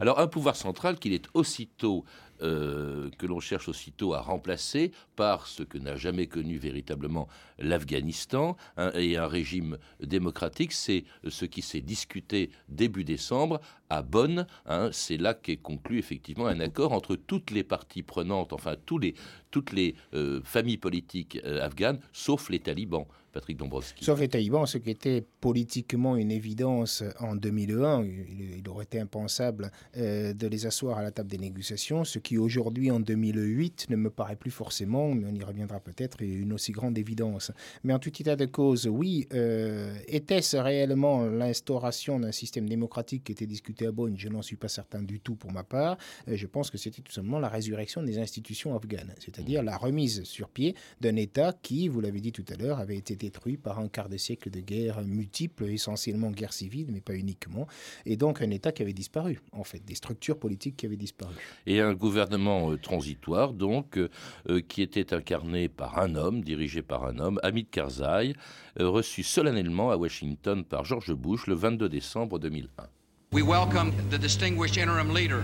Alors 0.00 0.18
un 0.20 0.26
pouvoir 0.26 0.56
central 0.56 0.98
qu'il 0.98 1.12
est 1.12 1.26
aussitôt 1.34 2.04
euh, 2.42 3.10
que 3.18 3.26
l'on 3.26 3.40
cherche 3.40 3.68
aussitôt 3.68 4.14
à 4.14 4.20
remplacer 4.20 4.92
par 5.16 5.46
ce 5.46 5.62
que 5.62 5.78
n'a 5.78 5.96
jamais 5.96 6.26
connu 6.26 6.58
véritablement 6.58 7.28
l'Afghanistan 7.58 8.56
hein, 8.76 8.92
et 8.94 9.16
un 9.16 9.26
régime 9.26 9.78
démocratique. 10.02 10.72
C'est 10.72 11.04
ce 11.28 11.44
qui 11.44 11.62
s'est 11.62 11.80
discuté 11.80 12.50
début 12.68 13.04
décembre 13.04 13.60
à 13.90 14.02
Bonn. 14.02 14.46
Hein. 14.66 14.90
c'est 14.92 15.16
là 15.16 15.34
qu'est 15.34 15.56
conclu 15.56 15.98
effectivement 15.98 16.46
un 16.46 16.60
accord 16.60 16.92
entre 16.92 17.16
toutes 17.16 17.50
les 17.50 17.64
parties 17.64 18.02
prenantes, 18.02 18.52
enfin 18.52 18.76
tous 18.86 18.98
les, 18.98 19.14
toutes 19.50 19.72
les 19.72 19.94
euh, 20.14 20.40
familles 20.44 20.78
politiques 20.78 21.40
euh, 21.44 21.64
afghanes, 21.64 21.98
sauf 22.12 22.48
les 22.48 22.60
talibans. 22.60 23.06
Patrick 23.32 23.58
Dombrovski. 23.58 24.04
Sauf 24.04 24.18
les 24.18 24.26
talibans, 24.26 24.66
ce 24.66 24.78
qui 24.78 24.90
était 24.90 25.24
politiquement 25.40 26.16
une 26.16 26.32
évidence 26.32 27.04
en 27.20 27.36
2001, 27.36 28.02
il, 28.04 28.68
aurait 28.68 28.82
été 28.82 28.98
impensable 28.98 29.70
de 29.94 30.46
les 30.48 30.66
asseoir 30.66 30.98
à 30.98 31.02
la 31.04 31.12
table 31.12 31.30
des 31.30 31.38
négociations, 31.38 32.02
ce 32.02 32.18
qui 32.18 32.29
qui 32.30 32.38
aujourd'hui, 32.38 32.92
en 32.92 33.00
2008, 33.00 33.90
ne 33.90 33.96
me 33.96 34.08
paraît 34.08 34.36
plus 34.36 34.52
forcément, 34.52 35.12
mais 35.12 35.26
on 35.28 35.34
y 35.34 35.42
reviendra 35.42 35.80
peut-être, 35.80 36.22
une 36.22 36.52
aussi 36.52 36.70
grande 36.70 36.96
évidence. 36.96 37.50
Mais 37.82 37.92
en 37.92 37.98
tout 37.98 38.12
état 38.20 38.36
de 38.36 38.46
cause, 38.46 38.86
oui, 38.86 39.26
euh, 39.34 39.92
était-ce 40.06 40.56
réellement 40.56 41.26
l'instauration 41.26 42.20
d'un 42.20 42.30
système 42.30 42.68
démocratique 42.68 43.24
qui 43.24 43.32
était 43.32 43.48
discuté 43.48 43.84
à 43.84 43.90
Bonn? 43.90 44.16
Je 44.16 44.28
n'en 44.28 44.42
suis 44.42 44.54
pas 44.54 44.68
certain 44.68 45.02
du 45.02 45.18
tout 45.18 45.34
pour 45.34 45.50
ma 45.50 45.64
part. 45.64 45.96
Euh, 46.28 46.36
je 46.36 46.46
pense 46.46 46.70
que 46.70 46.78
c'était 46.78 47.02
tout 47.02 47.10
simplement 47.10 47.40
la 47.40 47.48
résurrection 47.48 48.00
des 48.04 48.20
institutions 48.20 48.76
afghanes, 48.76 49.12
c'est-à-dire 49.18 49.64
la 49.64 49.76
remise 49.76 50.22
sur 50.22 50.50
pied 50.50 50.76
d'un 51.00 51.16
État 51.16 51.52
qui, 51.60 51.88
vous 51.88 52.00
l'avez 52.00 52.20
dit 52.20 52.30
tout 52.30 52.44
à 52.48 52.54
l'heure, 52.54 52.78
avait 52.78 52.96
été 52.96 53.16
détruit 53.16 53.56
par 53.56 53.80
un 53.80 53.88
quart 53.88 54.08
de 54.08 54.16
siècle 54.16 54.50
de 54.50 54.60
guerres 54.60 55.02
multiples, 55.04 55.64
essentiellement 55.64 56.30
guerre 56.30 56.52
civile, 56.52 56.90
mais 56.92 57.00
pas 57.00 57.16
uniquement, 57.16 57.66
et 58.06 58.16
donc 58.16 58.40
un 58.40 58.50
État 58.50 58.70
qui 58.70 58.82
avait 58.82 58.92
disparu, 58.92 59.40
en 59.50 59.64
fait, 59.64 59.84
des 59.84 59.96
structures 59.96 60.38
politiques 60.38 60.76
qui 60.76 60.86
avaient 60.86 60.94
disparu. 60.94 61.34
Et 61.66 61.80
un 61.80 61.92
gouvernement 61.92 62.19
gouvernement 62.20 62.70
euh, 62.70 62.76
transitoire, 62.76 63.52
donc, 63.54 63.96
euh, 63.96 64.10
euh, 64.50 64.60
qui 64.60 64.82
était 64.82 65.14
incarné 65.14 65.68
par 65.68 65.98
un 65.98 66.16
homme, 66.16 66.42
dirigé 66.42 66.82
par 66.82 67.04
un 67.06 67.18
homme, 67.18 67.40
Hamid 67.42 67.70
Karzai, 67.70 68.34
reçu 68.78 69.22
solennellement 69.22 69.90
à 69.90 69.96
Washington 69.96 70.64
par 70.64 70.84
George 70.84 71.12
Bush 71.14 71.46
le 71.46 71.54
22 71.54 71.88
décembre 71.88 72.38
2001. 72.38 72.84
We 73.32 73.42
welcome 73.42 73.92
the 74.10 74.18
distinguished 74.18 74.76
interim 74.76 75.14
leader 75.14 75.42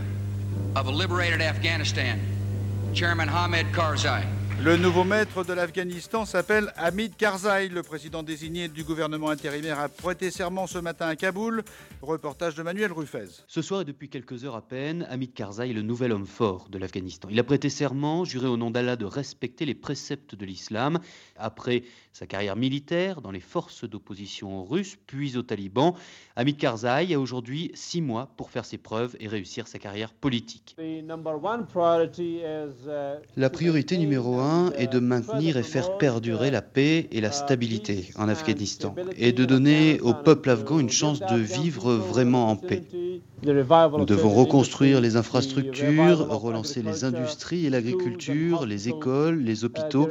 of 0.75 0.89
a 0.89 0.93
liberated 0.93 1.41
Afghanistan, 1.41 2.19
Chairman 2.93 3.29
Hamid 3.29 3.67
Karzai. 3.73 4.36
Le 4.65 4.77
nouveau 4.79 5.05
maître 5.05 5.45
de 5.45 5.53
l'Afghanistan 5.53 6.25
s'appelle 6.25 6.73
Hamid 6.77 7.15
Karzai. 7.17 7.69
Le 7.69 7.83
président 7.83 8.23
désigné 8.23 8.69
du 8.69 8.85
gouvernement 8.85 9.29
intérimaire 9.29 9.79
a 9.79 9.91
prêté 9.91 10.31
serment 10.31 10.67
ce 10.67 10.79
matin 10.79 11.07
à 11.09 11.15
Kaboul. 11.15 11.63
Reportage 12.01 12.55
de 12.55 12.63
Manuel 12.63 12.91
Ruffez. 12.91 13.45
Ce 13.47 13.61
soir 13.61 13.83
et 13.83 13.85
depuis 13.85 14.09
quelques 14.09 14.45
heures 14.45 14.57
à 14.57 14.63
peine, 14.63 15.07
Hamid 15.11 15.35
Karzai 15.35 15.71
est 15.71 15.75
le 15.75 15.83
nouvel 15.83 16.11
homme 16.11 16.27
fort 16.27 16.69
de 16.71 16.79
l'Afghanistan. 16.79 17.29
Il 17.31 17.39
a 17.39 17.45
prêté 17.45 17.69
serment, 17.69 18.25
juré 18.25 18.49
au 18.49 18.57
nom 18.57 18.71
d'Allah 18.71 18.97
de 18.97 19.05
respecter 19.05 19.67
les 19.67 19.75
préceptes 19.75 20.35
de 20.35 20.47
l'islam. 20.47 21.01
Après 21.37 21.85
sa 22.19 22.27
carrière 22.27 22.57
militaire 22.57 23.21
dans 23.21 23.31
les 23.31 23.41
forces 23.41 23.85
d'opposition 23.85 24.65
russes, 24.65 24.97
puis 25.07 25.37
aux 25.37 25.43
talibans, 25.43 25.93
Hamid 26.35 26.57
Karzai 26.57 27.13
a 27.13 27.21
aujourd'hui 27.21 27.71
six 27.75 28.01
mois 28.01 28.31
pour 28.39 28.49
faire 28.49 28.65
ses 28.65 28.79
preuves 28.79 29.15
et 29.21 29.29
réussir 29.29 29.69
sa 29.69 29.79
carrière 29.79 30.15
politique. 30.15 30.75
La 33.37 33.51
priorité 33.51 33.99
numéro 33.99 34.39
un 34.39 34.73
est 34.79 34.87
de 34.91 34.99
maintenir 34.99 35.59
et 35.59 35.63
faire 35.63 35.99
perdurer 35.99 36.51
la 36.51 36.63
paix 36.63 37.07
et 37.13 37.21
la 37.21 37.33
stabilité 37.33 38.09
en 38.17 38.31
Afghanistan 38.31 38.95
et 39.19 39.33
de 39.33 39.45
donner 39.45 40.01
au 40.01 40.15
peuple 40.15 40.49
afghan 40.49 40.79
une 40.79 40.89
chance 40.89 41.21
de 41.21 41.37
vivre 41.37 41.93
vraiment 41.93 42.49
en 42.49 42.57
paix. 42.57 42.83
Nous 43.43 44.07
devons 44.07 44.31
reconstruire 44.31 45.03
les 45.03 45.17
infrastructures, 45.17 46.27
relancer 46.29 46.81
les 46.81 47.05
industries 47.05 47.67
et 47.67 47.71
l'agriculture, 47.71 48.65
les 48.65 48.89
écoles, 48.89 49.43
les 49.43 49.65
hôpitaux. 49.67 50.09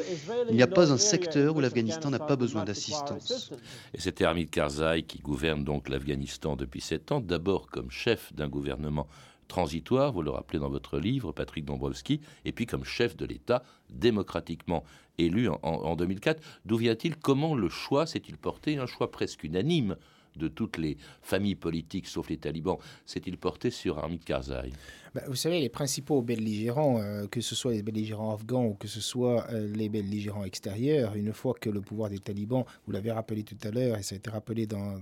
Il 0.50 0.56
n'y 0.56 0.62
a 0.62 0.68
pas 0.68 0.92
un 0.94 0.98
secteur 0.98 1.56
où 1.56 1.60
l'Afghanistan 1.60 1.95
n'a 2.10 2.20
pas 2.20 2.36
besoin 2.36 2.64
d'assistance. 2.64 3.52
Et 3.94 4.00
c'était 4.00 4.26
Hamid 4.26 4.50
Karzai 4.50 5.04
qui 5.04 5.20
gouverne 5.20 5.64
donc 5.64 5.90
l'Afghanistan 5.90 6.56
depuis 6.56 6.82
sept 6.82 7.12
ans, 7.12 7.20
d'abord 7.20 7.68
comme 7.68 7.92
chef 7.92 8.34
d'un 8.34 8.48
gouvernement 8.48 9.08
transitoire, 9.48 10.12
vous 10.12 10.22
le 10.22 10.32
rappelez 10.32 10.60
dans 10.60 10.70
votre 10.70 11.00
livre, 11.00 11.32
Patrick 11.32 11.66
Dombrovski, 11.66 12.22
et 12.46 12.52
puis 12.52 12.66
comme 12.66 12.84
chef 12.84 13.16
de 13.16 13.26
l'État 13.26 13.64
démocratiquement 13.90 14.84
élu 15.18 15.50
en, 15.50 15.96
2004. 15.96 16.42
D'où 16.66 16.78
vient-il? 16.78 17.16
Comment 17.16 17.56
le 17.56 17.70
choix 17.70 18.06
s'est-il 18.06 18.38
porté? 18.38 18.78
Un 18.78 18.88
choix 18.88 19.12
presque 19.12 19.44
unanime 19.44 19.96
de 20.36 20.48
toutes 20.48 20.78
les 20.78 20.98
familles 21.22 21.56
politiques, 21.56 22.08
sauf 22.08 22.30
les 22.30 22.38
talibans, 22.38 22.78
s'est-il 23.06 23.38
porté 23.38 23.72
sur 23.72 24.04
Hamid 24.04 24.24
Karzai? 24.24 24.72
Bah, 25.16 25.22
vous 25.28 25.36
savez, 25.36 25.62
les 25.62 25.70
principaux 25.70 26.22
belligérants, 26.22 27.00
euh, 27.00 27.26
que 27.28 27.40
ce 27.40 27.56
soit 27.56 27.72
les 27.72 27.84
belligérants 27.84 28.36
afghans 28.36 28.66
ou 28.66 28.74
que 28.74 28.90
ce 28.90 29.00
soit 29.00 29.50
euh, 29.50 29.72
les 29.74 29.88
belligérants 29.88 30.44
extérieurs, 30.44 31.16
une 31.16 31.32
fois 31.32 31.54
que 31.54 31.70
le 31.70 31.80
pouvoir 31.80 32.10
des 32.10 32.20
talibans, 32.20 32.66
vous 32.86 32.92
l'avez 32.92 33.14
rappelé 33.14 33.44
tout 33.44 33.56
à 33.64 33.72
l'heure, 33.72 33.98
et 33.98 34.04
ça 34.04 34.16
a 34.16 34.18
été 34.18 34.30
rappelé 34.30 34.68
dans, 34.68 35.00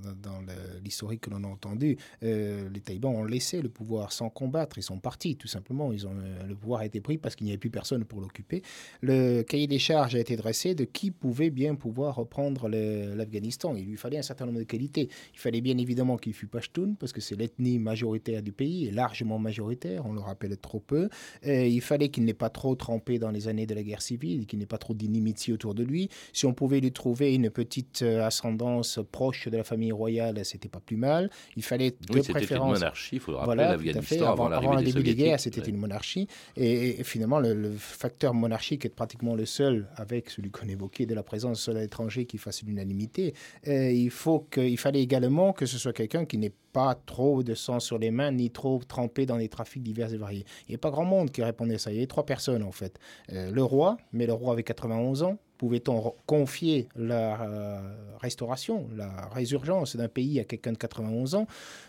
l'historique 0.86 1.22
que 1.22 1.32
l'on 1.32 1.44
a 1.44 1.48
entendu, 1.48 1.98
euh, 2.22 2.70
les 2.70 2.80
talibans 2.82 3.16
ont 3.16 3.24
laissé 3.24 3.60
le 3.60 3.70
pouvoir 3.70 4.12
sans 4.12 4.30
combattre, 4.30 4.78
ils 4.78 4.84
sont 4.84 5.00
partis 5.00 5.36
tout 5.36 5.48
simplement, 5.48 5.92
ils 5.92 6.06
ont, 6.06 6.14
le 6.48 6.54
pouvoir 6.54 6.82
a 6.82 6.86
été 6.86 7.02
pris 7.02 7.18
parce 7.18 7.36
qu'il 7.36 7.46
n'y 7.46 7.52
avait 7.52 7.58
plus 7.58 7.72
personne 7.72 8.06
pour 8.06 8.22
l'occuper. 8.22 8.62
Le 9.02 9.42
cahier 9.42 9.66
des 9.66 9.80
charges 9.80 10.14
a 10.14 10.20
été 10.20 10.36
dressé 10.36 10.76
de 10.76 10.84
qui 10.84 11.10
pouvait 11.10 11.50
bien 11.50 11.74
pouvoir 11.74 12.18
reprendre 12.18 12.70
l'Afghanistan. 12.70 13.74
Il 13.76 13.86
lui 13.86 13.98
fallait 13.98 14.20
un 14.20 14.22
certain 14.22 14.46
nombre 14.46 14.60
de 14.60 14.64
qualités. 14.64 15.10
Il 15.34 15.40
fallait 15.40 15.62
bien 15.62 15.80
évidemment 15.80 16.18
qu'il 16.18 16.34
fût 16.34 16.46
pashtun, 16.46 16.94
parce 17.00 17.14
que 17.14 17.22
c'est 17.22 17.36
l'ethnie 17.36 17.80
majoritaire 17.80 18.44
du 18.44 18.52
pays, 18.52 18.92
largement 18.92 19.40
majoritaire 19.40 20.03
on 20.06 20.14
le 20.14 20.22
rappelle 20.22 20.56
trop 20.58 20.80
peu. 20.80 21.10
il 21.44 21.82
fallait 21.82 22.10
qu'il 22.10 22.26
n'ait 22.26 22.34
pas 22.34 22.50
trop 22.50 22.76
trempé 22.76 23.20
dans 23.20 23.32
les 23.32 23.48
années 23.48 23.66
de 23.66 23.76
la 23.76 23.84
guerre 23.84 24.02
civile, 24.02 24.46
qu'il 24.46 24.60
n'ait 24.60 24.66
pas 24.66 24.78
trop 24.78 24.94
d'inimitié 24.94 25.54
autour 25.54 25.74
de 25.74 25.84
lui. 25.84 26.10
Si 26.32 26.46
on 26.46 26.54
pouvait 26.54 26.80
lui 26.80 26.92
trouver 26.92 27.34
une 27.34 27.50
petite 27.50 28.02
euh, 28.02 28.26
ascendance 28.26 29.00
proche 29.12 29.48
de 29.48 29.58
la 29.58 29.64
famille 29.64 29.92
royale, 29.92 30.44
c'était 30.46 30.70
pas 30.70 30.80
plus 30.80 30.98
mal. 30.98 31.30
Il 31.56 31.64
fallait 31.64 31.92
de 31.92 31.98
oui, 32.14 32.24
C'était 32.24 32.46
une 32.46 32.60
monarchie, 32.60 33.16
il 33.16 33.20
faut 33.20 33.32
le 33.32 33.38
rappeler, 33.38 33.56
voilà, 33.56 33.72
l'Afghanistan 33.72 34.32
avant, 34.32 34.52
avant, 34.52 34.76
le 34.76 34.84
début 34.84 35.04
des, 35.04 35.16
guerres, 35.16 35.40
c'était 35.40 35.62
une 35.62 35.78
monarchie. 35.78 36.28
Et, 36.56 37.04
finalement, 37.04 37.40
le, 37.40 37.74
facteur 37.78 38.34
monarchique 38.34 38.86
est 38.86 38.90
pratiquement 38.90 39.36
le 39.36 39.46
seul, 39.46 39.88
avec 39.96 40.30
celui 40.30 40.52
qu'on 40.52 40.68
évoquait 40.68 41.06
de 41.06 41.16
la 41.16 41.24
présence 41.24 41.70
de 41.70 41.78
l'étranger 41.78 42.26
qui 42.26 42.38
fasse 42.38 42.64
l'unanimité. 42.64 43.34
il 43.66 44.10
faut 44.10 44.40
qu'il 44.40 44.78
fallait 44.78 45.02
également 45.02 45.54
que 45.54 45.66
ce 45.66 45.78
soit 45.78 45.94
quelqu'un 45.94 46.26
qui 46.26 46.38
n'ait 46.38 46.54
pas 46.74 46.96
trop 46.96 47.44
de 47.44 47.54
sang 47.54 47.80
sur 47.80 48.00
les 48.00 48.12
mains, 48.12 48.32
ni 48.32 48.50
trop 48.50 48.82
trempé 48.86 49.26
dans 49.26 49.38
des 49.38 49.48
trafics 49.48 49.84
divers 49.84 50.14
et 50.14 50.18
variés. 50.18 50.46
Il 50.68 50.72
n'y 50.72 50.76
a 50.76 50.80
pas 50.80 50.92
grand 50.92 51.06
monde 51.06 51.32
qui 51.32 51.44
répondait 51.44 51.76
à 51.76 51.80
ça. 51.80 51.92
Il 51.92 51.96
y 51.96 51.98
avait 52.00 52.08
trois 52.08 52.26
personnes, 52.26 52.64
en 52.64 52.72
fait. 52.72 53.00
Euh, 53.32 53.52
le 53.52 53.64
roi, 53.64 53.98
mais 54.12 54.26
le 54.26 54.34
roi 54.34 54.54
avait 54.54 54.64
91 54.64 55.24
ans. 55.24 55.38
Pouvait-on 55.58 56.14
confier 56.26 56.90
la 56.96 57.42
euh, 57.42 57.80
restauration, 58.20 58.88
la 58.96 59.28
résurgence 59.30 59.96
d'un 59.96 60.08
pays 60.08 60.40
à 60.40 60.44
quelqu'un 60.44 60.74
de 60.74 60.78
91 60.78 61.36
ans? 61.36 61.48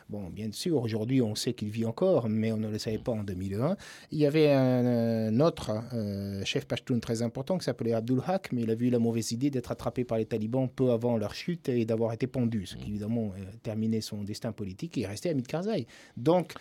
Bon, 0.08 0.28
bien 0.28 0.52
sûr, 0.52 0.82
aujourd'hui, 0.82 1.22
on 1.22 1.34
sait 1.34 1.54
qu'il 1.54 1.70
vit 1.70 1.86
encore, 1.86 2.28
mais 2.28 2.52
on 2.52 2.56
ne 2.56 2.68
le 2.68 2.78
savait 2.78 2.98
pas 2.98 3.12
en 3.12 3.24
2001. 3.24 3.76
Il 4.12 4.18
y 4.18 4.26
avait 4.26 4.52
un, 4.52 5.40
autre 5.40 5.72
euh, 5.94 6.44
chef 6.44 6.66
pashtoun 6.66 7.00
très 7.00 7.22
important 7.22 7.58
qui 7.58 7.64
s'appelait 7.64 7.94
Abdul 7.94 8.20
Haq, 8.26 8.50
mais 8.52 8.62
il 8.62 8.70
a 8.70 8.74
vu 8.74 8.90
la 8.90 8.98
mauvaise 8.98 9.32
idée 9.32 9.50
d'être 9.50 9.72
attrapé 9.72 10.04
par 10.04 10.18
les 10.18 10.26
talibans 10.26 10.68
peu 10.68 10.90
avant 10.90 11.16
leur 11.16 11.34
chute 11.34 11.68
et 11.68 11.84
d'avoir 11.84 12.12
été 12.12 12.26
pendu, 12.26 12.66
ce 12.66 12.76
qui 12.76 12.90
évidemment 12.90 13.32
a 13.32 13.56
terminé 13.62 14.00
son 14.00 14.22
destin 14.22 14.52
politique 14.52 14.98
et 14.98 15.02
est 15.02 15.06
resté 15.06 15.30
à 15.30 15.34
Karzai. 15.34 15.86
Donc, 16.16 16.54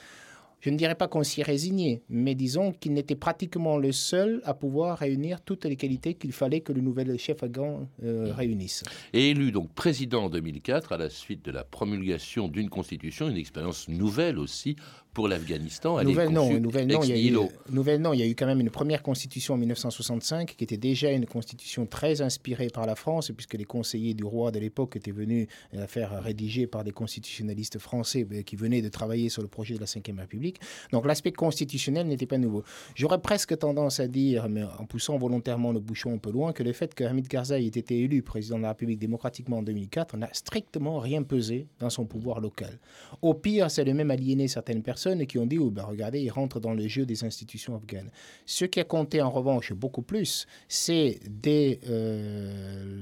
je 0.63 0.69
ne 0.69 0.77
dirais 0.77 0.95
pas 0.95 1.09
qu'on 1.09 1.23
s'y 1.23 1.43
résignait, 1.43 2.03
mais 2.07 2.35
disons 2.35 2.71
qu'il 2.71 2.93
n'était 2.93 3.17
pratiquement 3.17 3.77
le 3.77 3.91
seul 3.91 4.41
à 4.45 4.53
pouvoir 4.53 4.97
réunir 4.97 5.41
toutes 5.41 5.65
les 5.65 5.75
qualités 5.75 6.13
qu'il 6.13 6.31
fallait 6.31 6.61
que 6.61 6.71
le 6.71 6.79
nouvel 6.79 7.19
chef 7.19 7.43
afghan 7.43 7.89
euh, 8.01 8.31
réunisse. 8.33 8.85
Et 9.11 9.31
élu 9.31 9.51
donc 9.51 9.73
président 9.73 10.23
en 10.23 10.29
2004 10.29 10.93
à 10.93 10.97
la 10.97 11.09
suite 11.09 11.43
de 11.43 11.51
la 11.51 11.65
promulgation 11.65 12.47
d'une 12.47 12.69
constitution, 12.69 13.27
une 13.27 13.35
expérience 13.35 13.89
nouvelle 13.89 14.39
aussi 14.39 14.77
pour 15.13 15.27
l'Afghanistan. 15.27 16.03
Nouvelle 16.03 16.29
non, 16.29 16.59
nouvelle 16.59 16.87
non, 16.87 17.03
il 17.03 17.09
y 17.09 17.13
a 17.13 17.31
eu, 17.31 17.37
nouvelle 17.69 18.01
non, 18.01 18.13
il 18.13 18.19
y 18.19 18.23
a 18.23 18.27
eu 18.27 18.35
quand 18.35 18.47
même 18.47 18.59
une 18.59 18.71
première 18.71 19.03
constitution 19.03 19.53
en 19.53 19.57
1965 19.57 20.55
qui 20.55 20.63
était 20.63 20.77
déjà 20.77 21.11
une 21.11 21.25
constitution 21.25 21.85
très 21.85 22.21
inspirée 22.21 22.69
par 22.69 22.85
la 22.85 22.95
France, 22.95 23.31
puisque 23.35 23.53
les 23.53 23.65
conseillers 23.65 24.13
du 24.13 24.23
roi 24.23 24.51
de 24.51 24.59
l'époque 24.59 24.95
étaient 24.95 25.11
venus 25.11 25.47
la 25.71 25.87
faire 25.87 26.21
rédiger 26.23 26.67
par 26.67 26.83
des 26.83 26.91
constitutionnalistes 26.91 27.77
français 27.77 28.23
ben, 28.23 28.43
qui 28.43 28.55
venaient 28.55 28.81
de 28.81 28.89
travailler 28.89 29.29
sur 29.29 29.41
le 29.41 29.47
projet 29.47 29.75
de 29.75 29.79
la 29.79 29.85
Ve 29.85 30.19
République. 30.19 30.52
Donc 30.91 31.05
l'aspect 31.05 31.31
constitutionnel 31.31 32.07
n'était 32.07 32.25
pas 32.25 32.37
nouveau. 32.37 32.63
J'aurais 32.95 33.21
presque 33.21 33.57
tendance 33.57 33.99
à 33.99 34.07
dire, 34.07 34.49
mais 34.49 34.63
en 34.63 34.85
poussant 34.85 35.17
volontairement 35.17 35.71
le 35.71 35.79
bouchon 35.79 36.13
un 36.13 36.17
peu 36.17 36.31
loin, 36.31 36.53
que 36.53 36.63
le 36.63 36.73
fait 36.73 36.93
que 36.93 37.03
Hamid 37.03 37.27
Karzai 37.27 37.63
ait 37.63 37.67
été 37.67 37.99
élu 37.99 38.21
président 38.21 38.57
de 38.57 38.63
la 38.63 38.69
République 38.69 38.99
démocratiquement 38.99 39.59
en 39.59 39.63
2004 39.63 40.17
n'a 40.17 40.29
strictement 40.33 40.99
rien 40.99 41.23
pesé 41.23 41.67
dans 41.79 41.89
son 41.89 42.05
pouvoir 42.05 42.39
local. 42.39 42.79
Au 43.21 43.33
pire, 43.33 43.69
c'est 43.69 43.83
le 43.83 43.93
même 43.93 44.11
aliéné 44.11 44.47
certaines 44.47 44.83
personnes 44.83 45.25
qui 45.25 45.37
ont 45.37 45.45
dit, 45.45 45.59
oh, 45.59 45.69
ben, 45.69 45.83
regardez, 45.83 46.21
il 46.21 46.29
rentre 46.29 46.59
dans 46.59 46.73
le 46.73 46.87
jeu 46.87 47.05
des 47.05 47.23
institutions 47.23 47.75
afghanes. 47.75 48.09
Ce 48.45 48.65
qui 48.65 48.79
a 48.79 48.83
compté 48.83 49.21
en 49.21 49.29
revanche 49.29 49.73
beaucoup 49.73 50.01
plus, 50.01 50.47
c'est 50.67 51.19
dès, 51.29 51.79
euh, 51.87 52.92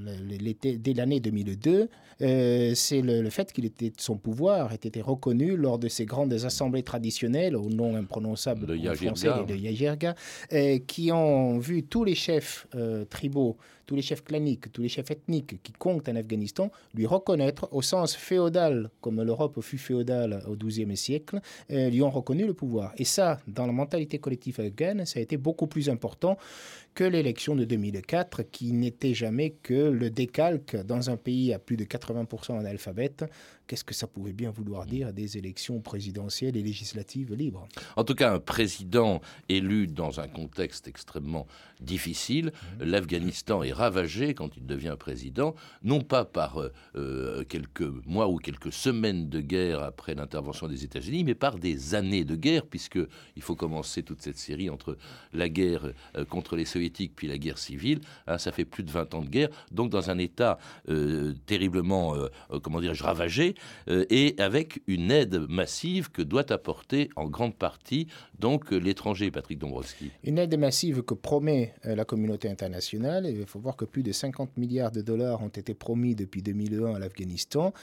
dès 0.41 0.93
l'année 0.93 1.19
2002, 1.19 1.89
euh, 2.21 2.71
c'est 2.75 3.01
le, 3.01 3.29
fait 3.29 3.51
qu'il 3.51 3.65
était 3.65 3.91
son 3.97 4.17
pouvoir 4.17 4.71
ait 4.73 4.75
été 4.75 5.01
reconnu 5.01 5.55
lors 5.55 5.79
de 5.79 5.87
ces 5.87 6.05
grandes 6.05 6.33
assemblées 6.33 6.83
traditionnelles 6.83 7.55
au 7.55 7.69
nom 7.69 7.95
imprononçable 7.95 8.65
de 8.67 8.93
français 8.95 9.29
de 9.47 9.55
Yajirga, 9.55 10.15
euh, 10.53 10.77
qui 10.85 11.11
ont 11.11 11.57
vu 11.57 11.83
tous 11.83 12.03
les 12.03 12.15
chefs 12.15 12.67
tribaux 13.09 13.57
tous 13.91 13.97
les 13.97 14.01
chefs 14.01 14.23
claniques, 14.23 14.71
tous 14.71 14.81
les 14.81 14.87
chefs 14.87 15.11
ethniques 15.11 15.61
qui 15.63 15.73
comptent 15.73 16.07
en 16.07 16.15
Afghanistan, 16.15 16.71
lui 16.93 17.05
reconnaître 17.05 17.67
au 17.73 17.81
sens 17.81 18.15
féodal, 18.15 18.89
comme 19.01 19.21
l'Europe 19.21 19.59
fut 19.59 19.77
féodale 19.77 20.41
au 20.47 20.55
XIIe 20.55 20.95
siècle, 20.95 21.41
euh, 21.71 21.89
lui 21.89 22.01
ont 22.01 22.09
reconnu 22.09 22.45
le 22.45 22.53
pouvoir. 22.53 22.93
Et 22.95 23.03
ça, 23.03 23.41
dans 23.47 23.65
la 23.65 23.73
mentalité 23.73 24.17
collective 24.17 24.61
afghane, 24.61 25.05
ça 25.05 25.19
a 25.19 25.21
été 25.21 25.35
beaucoup 25.35 25.67
plus 25.67 25.89
important 25.89 26.37
que 26.93 27.03
l'élection 27.03 27.53
de 27.53 27.65
2004, 27.65 28.43
qui 28.43 28.71
n'était 28.71 29.13
jamais 29.13 29.51
que 29.61 29.73
le 29.73 30.09
décalque 30.09 30.77
dans 30.85 31.09
un 31.09 31.17
pays 31.17 31.53
à 31.53 31.59
plus 31.59 31.75
de 31.75 31.83
80% 31.83 32.59
analphabète. 32.59 33.25
Qu'est-ce 33.71 33.85
que 33.85 33.93
ça 33.93 34.05
pouvait 34.05 34.33
bien 34.33 34.51
vouloir 34.51 34.85
dire 34.85 35.13
des 35.13 35.37
élections 35.37 35.79
présidentielles 35.79 36.57
et 36.57 36.61
législatives 36.61 37.33
libres? 37.33 37.69
En 37.95 38.03
tout 38.03 38.15
cas, 38.15 38.33
un 38.33 38.39
président 38.39 39.21
élu 39.47 39.87
dans 39.87 40.19
un 40.19 40.27
contexte 40.27 40.89
extrêmement 40.89 41.47
difficile, 41.79 42.47
mmh. 42.51 42.83
l'Afghanistan 42.83 43.63
est 43.63 43.71
ravagé 43.71 44.33
quand 44.33 44.57
il 44.57 44.65
devient 44.65 44.97
président, 44.99 45.55
non 45.83 46.01
pas 46.01 46.25
par 46.25 46.59
euh, 46.59 46.73
euh, 46.97 47.45
quelques 47.45 47.89
mois 48.05 48.27
ou 48.27 48.39
quelques 48.39 48.73
semaines 48.73 49.29
de 49.29 49.39
guerre 49.39 49.81
après 49.81 50.15
l'intervention 50.15 50.67
des 50.67 50.83
États-Unis, 50.83 51.23
mais 51.23 51.33
par 51.33 51.57
des 51.57 51.95
années 51.95 52.25
de 52.25 52.35
guerre, 52.35 52.65
puisque 52.65 52.99
il 53.37 53.41
faut 53.41 53.55
commencer 53.55 54.03
toute 54.03 54.21
cette 54.21 54.37
série 54.37 54.69
entre 54.69 54.97
la 55.31 55.47
guerre 55.47 55.93
euh, 56.17 56.25
contre 56.25 56.57
les 56.57 56.65
soviétiques 56.65 57.13
puis 57.15 57.29
la 57.29 57.37
guerre 57.37 57.57
civile. 57.57 58.01
Hein, 58.27 58.37
ça 58.37 58.51
fait 58.51 58.65
plus 58.65 58.83
de 58.83 58.91
20 58.91 59.13
ans 59.13 59.21
de 59.21 59.29
guerre, 59.29 59.49
donc 59.71 59.91
dans 59.91 60.09
un 60.09 60.17
état 60.17 60.59
terriblement, 61.45 62.15
comment 62.61 62.81
dirais-je, 62.81 63.03
ravagé, 63.03 63.55
et 63.87 64.35
avec 64.37 64.81
une 64.87 65.11
aide 65.11 65.45
massive 65.49 66.11
que 66.11 66.21
doit 66.21 66.51
apporter 66.51 67.09
en 67.15 67.25
grande 67.25 67.55
partie 67.55 68.07
donc 68.39 68.71
l'étranger, 68.71 69.31
Patrick 69.31 69.59
Dombrowski. 69.59 70.11
Une 70.23 70.37
aide 70.37 70.57
massive 70.57 71.03
que 71.03 71.13
promet 71.13 71.73
la 71.83 72.05
communauté 72.05 72.49
internationale. 72.49 73.27
Il 73.27 73.45
faut 73.45 73.59
voir 73.59 73.75
que 73.75 73.85
plus 73.85 74.03
de 74.03 74.11
50 74.11 74.57
milliards 74.57 74.91
de 74.91 75.01
dollars 75.01 75.41
ont 75.41 75.49
été 75.49 75.73
promis 75.73 76.15
depuis 76.15 76.41
2001 76.41 76.95
à 76.95 76.99
l'Afghanistan, 76.99 77.73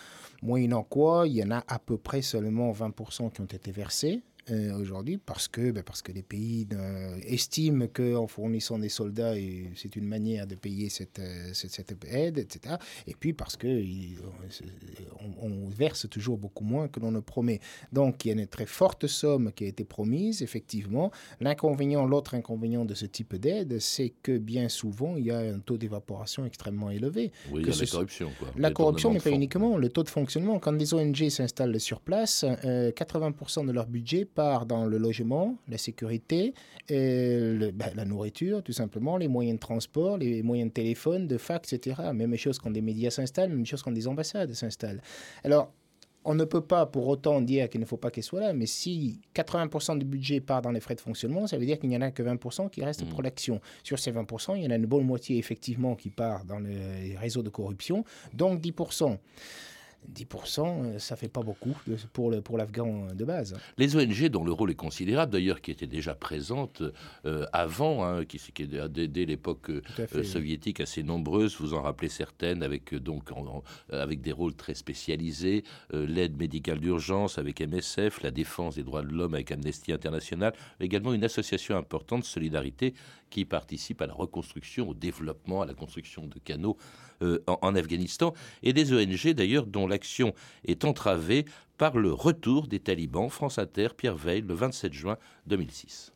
moyennant 0.43 0.83
quoi 0.83 1.27
il 1.27 1.37
y 1.37 1.43
en 1.43 1.51
a 1.51 1.65
à 1.69 1.79
peu 1.79 1.97
près 1.97 2.23
seulement 2.23 2.73
20% 2.73 3.33
qui 3.33 3.41
ont 3.41 3.45
été 3.45 3.71
versés. 3.71 4.23
Euh, 4.51 4.79
aujourd'hui 4.79 5.19
parce 5.19 5.47
que, 5.47 5.71
ben, 5.73 5.83
parce 5.83 6.01
que 6.01 6.11
les 6.13 6.23
pays 6.23 6.67
euh, 6.73 7.19
estiment 7.23 7.87
qu'en 7.87 8.27
fournissant 8.27 8.79
des 8.79 8.89
soldats, 8.89 9.35
c'est 9.75 9.97
une 9.97 10.07
manière 10.07 10.47
de 10.47 10.55
payer 10.55 10.89
cette, 10.89 11.19
euh, 11.19 11.51
cette, 11.53 11.71
cette, 11.71 11.95
aide, 12.07 12.39
etc. 12.39 12.77
Et 13.07 13.15
puis 13.19 13.33
parce 13.35 13.57
que 13.57 13.83
on, 15.41 15.69
verse 15.69 16.09
toujours 16.09 16.39
beaucoup 16.39 16.65
moins 16.65 16.89
que 16.89 16.99
l'on 16.99 17.11
ne 17.11 17.21
promet. 17.21 17.61
Donc 17.93 18.25
il 18.25 18.29
y 18.29 18.31
a 18.31 18.35
une 18.41 18.47
très 18.47 18.65
forte 18.65 19.07
somme 19.07 19.53
qui 19.53 19.65
a 19.65 19.67
été 19.67 19.85
promise, 19.85 20.43
effectivement. 20.43 21.11
L'inconvénient, 21.41 22.07
l'autre 22.07 22.35
inconvénient 22.35 22.85
de 22.85 22.95
ce 22.95 23.07
type 23.07 23.37
d'aide, 23.37 23.79
c'est 23.81 24.13
que 24.23 24.39
bien 24.39 24.69
souvent, 24.69 25.17
il 25.17 25.27
y 25.27 25.31
a 25.31 25.39
un 25.39 25.59
taux 25.59 25.77
d'évaporation 25.77 26.47
extrêmement 26.47 26.91
élevé. 26.91 27.33
Oui, 27.51 27.63
que 27.63 27.71
il 27.71 27.75
y 27.75 27.79
a 27.79 27.83
la 27.83 27.91
corruption. 27.91 28.31
Quoi. 28.39 28.49
La 28.57 28.71
corruption, 28.71 29.13
mais 29.13 29.21
pas 29.21 29.31
uniquement. 29.31 29.77
Le 29.77 29.89
taux 29.91 30.05
de 30.05 30.09
fonctionnement, 30.09 30.59
quand 30.59 30.73
les 30.73 30.95
ONG 30.95 31.29
s'installent 31.29 31.79
sur 31.79 32.01
place, 32.01 32.45
80% 32.45 33.67
de 33.67 33.73
leur 33.73 33.87
budget 33.87 34.25
part 34.39 34.67
dans 34.67 34.87
le 34.87 34.99
logement, 34.99 35.57
la 35.67 35.79
sécurité, 35.79 36.55
et 36.89 37.73
ben, 37.75 37.91
la 37.97 38.05
nourriture, 38.05 38.63
tout 38.63 38.73
simplement, 38.73 39.17
les 39.17 39.27
moyens 39.27 39.57
de 39.57 39.61
transport, 39.61 40.17
les 40.17 40.45
moyens 40.45 40.71
de 40.71 40.75
téléphone, 40.75 41.27
de 41.27 41.39
fax, 41.39 41.73
etc. 41.73 42.03
Même 42.15 42.37
chose 42.37 42.61
quand 42.61 42.71
des 42.71 42.81
médias 42.81 43.11
s'installent, 43.11 43.51
même 43.51 43.67
chose 43.67 43.83
quand 43.83 43.91
des 43.91 44.07
ambassades 44.07 44.53
s'installent. 44.53 45.03
Alors, 45.43 45.73
on 46.25 46.37
ne 46.37 46.45
peut 46.45 46.61
pas 46.61 46.87
pour 46.87 47.09
autant 47.09 47.41
dire 47.41 47.69
qu'il 47.69 47.81
ne 47.81 47.85
faut 47.85 47.97
pas 47.97 48.13
qu'elle 48.13 48.23
soit 48.23 48.39
là, 48.39 48.53
mais 48.53 48.67
si 48.67 49.21
80% 49.35 49.99
du 49.99 50.05
budget 50.05 50.41
part 50.41 50.63
dans 50.63 50.71
les 50.71 50.81
frais 50.81 50.95
de 50.95 51.01
fonctionnement, 51.01 51.49
ça 51.49 51.59
veut 51.59 51.67
dire 51.67 51.81
qu'il 51.81 51.89
n'y 51.89 51.97
en 51.97 52.03
a 52.03 52.13
que 52.13 52.23
20% 52.23 52.71
qui 52.71 52.85
restent 52.85 53.07
pour 53.07 53.19
mmh. 53.19 53.25
l'action. 53.25 53.61
Sur 53.83 53.99
ces 53.99 54.13
20%, 54.13 54.57
il 54.57 54.63
y 54.63 54.67
en 54.69 54.71
a 54.71 54.77
une 54.77 54.87
bonne 54.87 55.05
moitié 55.05 55.37
effectivement 55.37 55.97
qui 55.97 56.11
part 56.11 56.45
dans 56.45 56.61
les 56.61 57.17
réseaux 57.17 57.43
de 57.43 57.51
corruption, 57.51 58.05
donc 58.35 58.61
10%. 58.61 59.19
10%, 60.15 60.61
euh, 60.61 60.99
ça 60.99 61.17
fait 61.17 61.29
pas 61.29 61.43
beaucoup 61.43 61.77
pour, 62.13 62.31
le, 62.31 62.41
pour 62.41 62.57
l'Afghan 62.57 63.09
de 63.15 63.25
base. 63.25 63.57
Les 63.77 63.97
ONG, 63.97 64.29
dont 64.29 64.45
le 64.45 64.53
rôle 64.53 64.71
est 64.71 64.75
considérable, 64.77 65.33
d'ailleurs, 65.33 65.61
qui 65.61 65.71
étaient 65.71 65.87
déjà 65.87 66.15
présentes 66.15 66.83
euh, 67.27 67.47
avant, 67.53 68.05
hein, 68.05 68.25
qui, 68.25 68.39
qui 68.39 68.67
dès, 68.67 69.25
l'époque 69.25 69.71
euh, 69.71 70.23
soviétique 70.23 70.81
assez 70.81 71.03
nombreuses, 71.03 71.57
vous 71.59 71.75
en 71.75 71.83
rappelez 71.83 72.09
certaines, 72.09 72.63
avec, 72.63 72.95
donc, 72.95 73.31
avec 73.91 74.21
des 74.21 74.33
rôles 74.33 74.55
très 74.55 74.75
spécialisés, 74.75 75.65
l'aide 75.93 76.37
médicale 76.37 76.81
d'urgence 76.81 77.39
avec 77.39 77.61
MSF, 77.61 78.23
la 78.23 78.31
défense 78.31 78.77
des 78.77 78.83
droits 78.83 79.03
de 79.03 79.11
l'homme 79.11 79.35
avec 79.35 79.51
Amnesty 79.53 79.93
International, 79.93 80.53
également 80.81 81.13
une 81.13 81.25
association 81.25 81.77
importante, 81.77 82.25
Solidarité, 82.25 82.95
qui 83.31 83.45
participe 83.45 84.03
à 84.03 84.07
la 84.07 84.15
reconstruction, 84.15 84.89
au 84.89 84.95
développement, 84.95 85.63
à 85.63 85.67
la 85.67 85.75
construction 85.75 86.27
de 86.27 86.39
canaux 86.39 86.77
euh, 87.23 87.43
en, 87.47 87.75
Afghanistan, 87.75 88.33
et 88.63 88.73
des 88.73 88.93
ONG 88.93 89.33
d'ailleurs 89.35 89.67
dont 89.67 89.87
l'action 89.87 90.35
est 90.65 90.85
entravée 90.85 91.45
par 91.77 91.97
le 91.97 92.13
retour 92.13 92.67
des 92.67 92.81
talibans. 92.81 93.31
France 93.31 93.59
Inter, 93.59 93.89
Pierre 93.97 94.17
Veil, 94.17 94.43
le 94.43 94.55
27 94.55 94.93
juin 94.93 95.17
2006. 95.47 96.13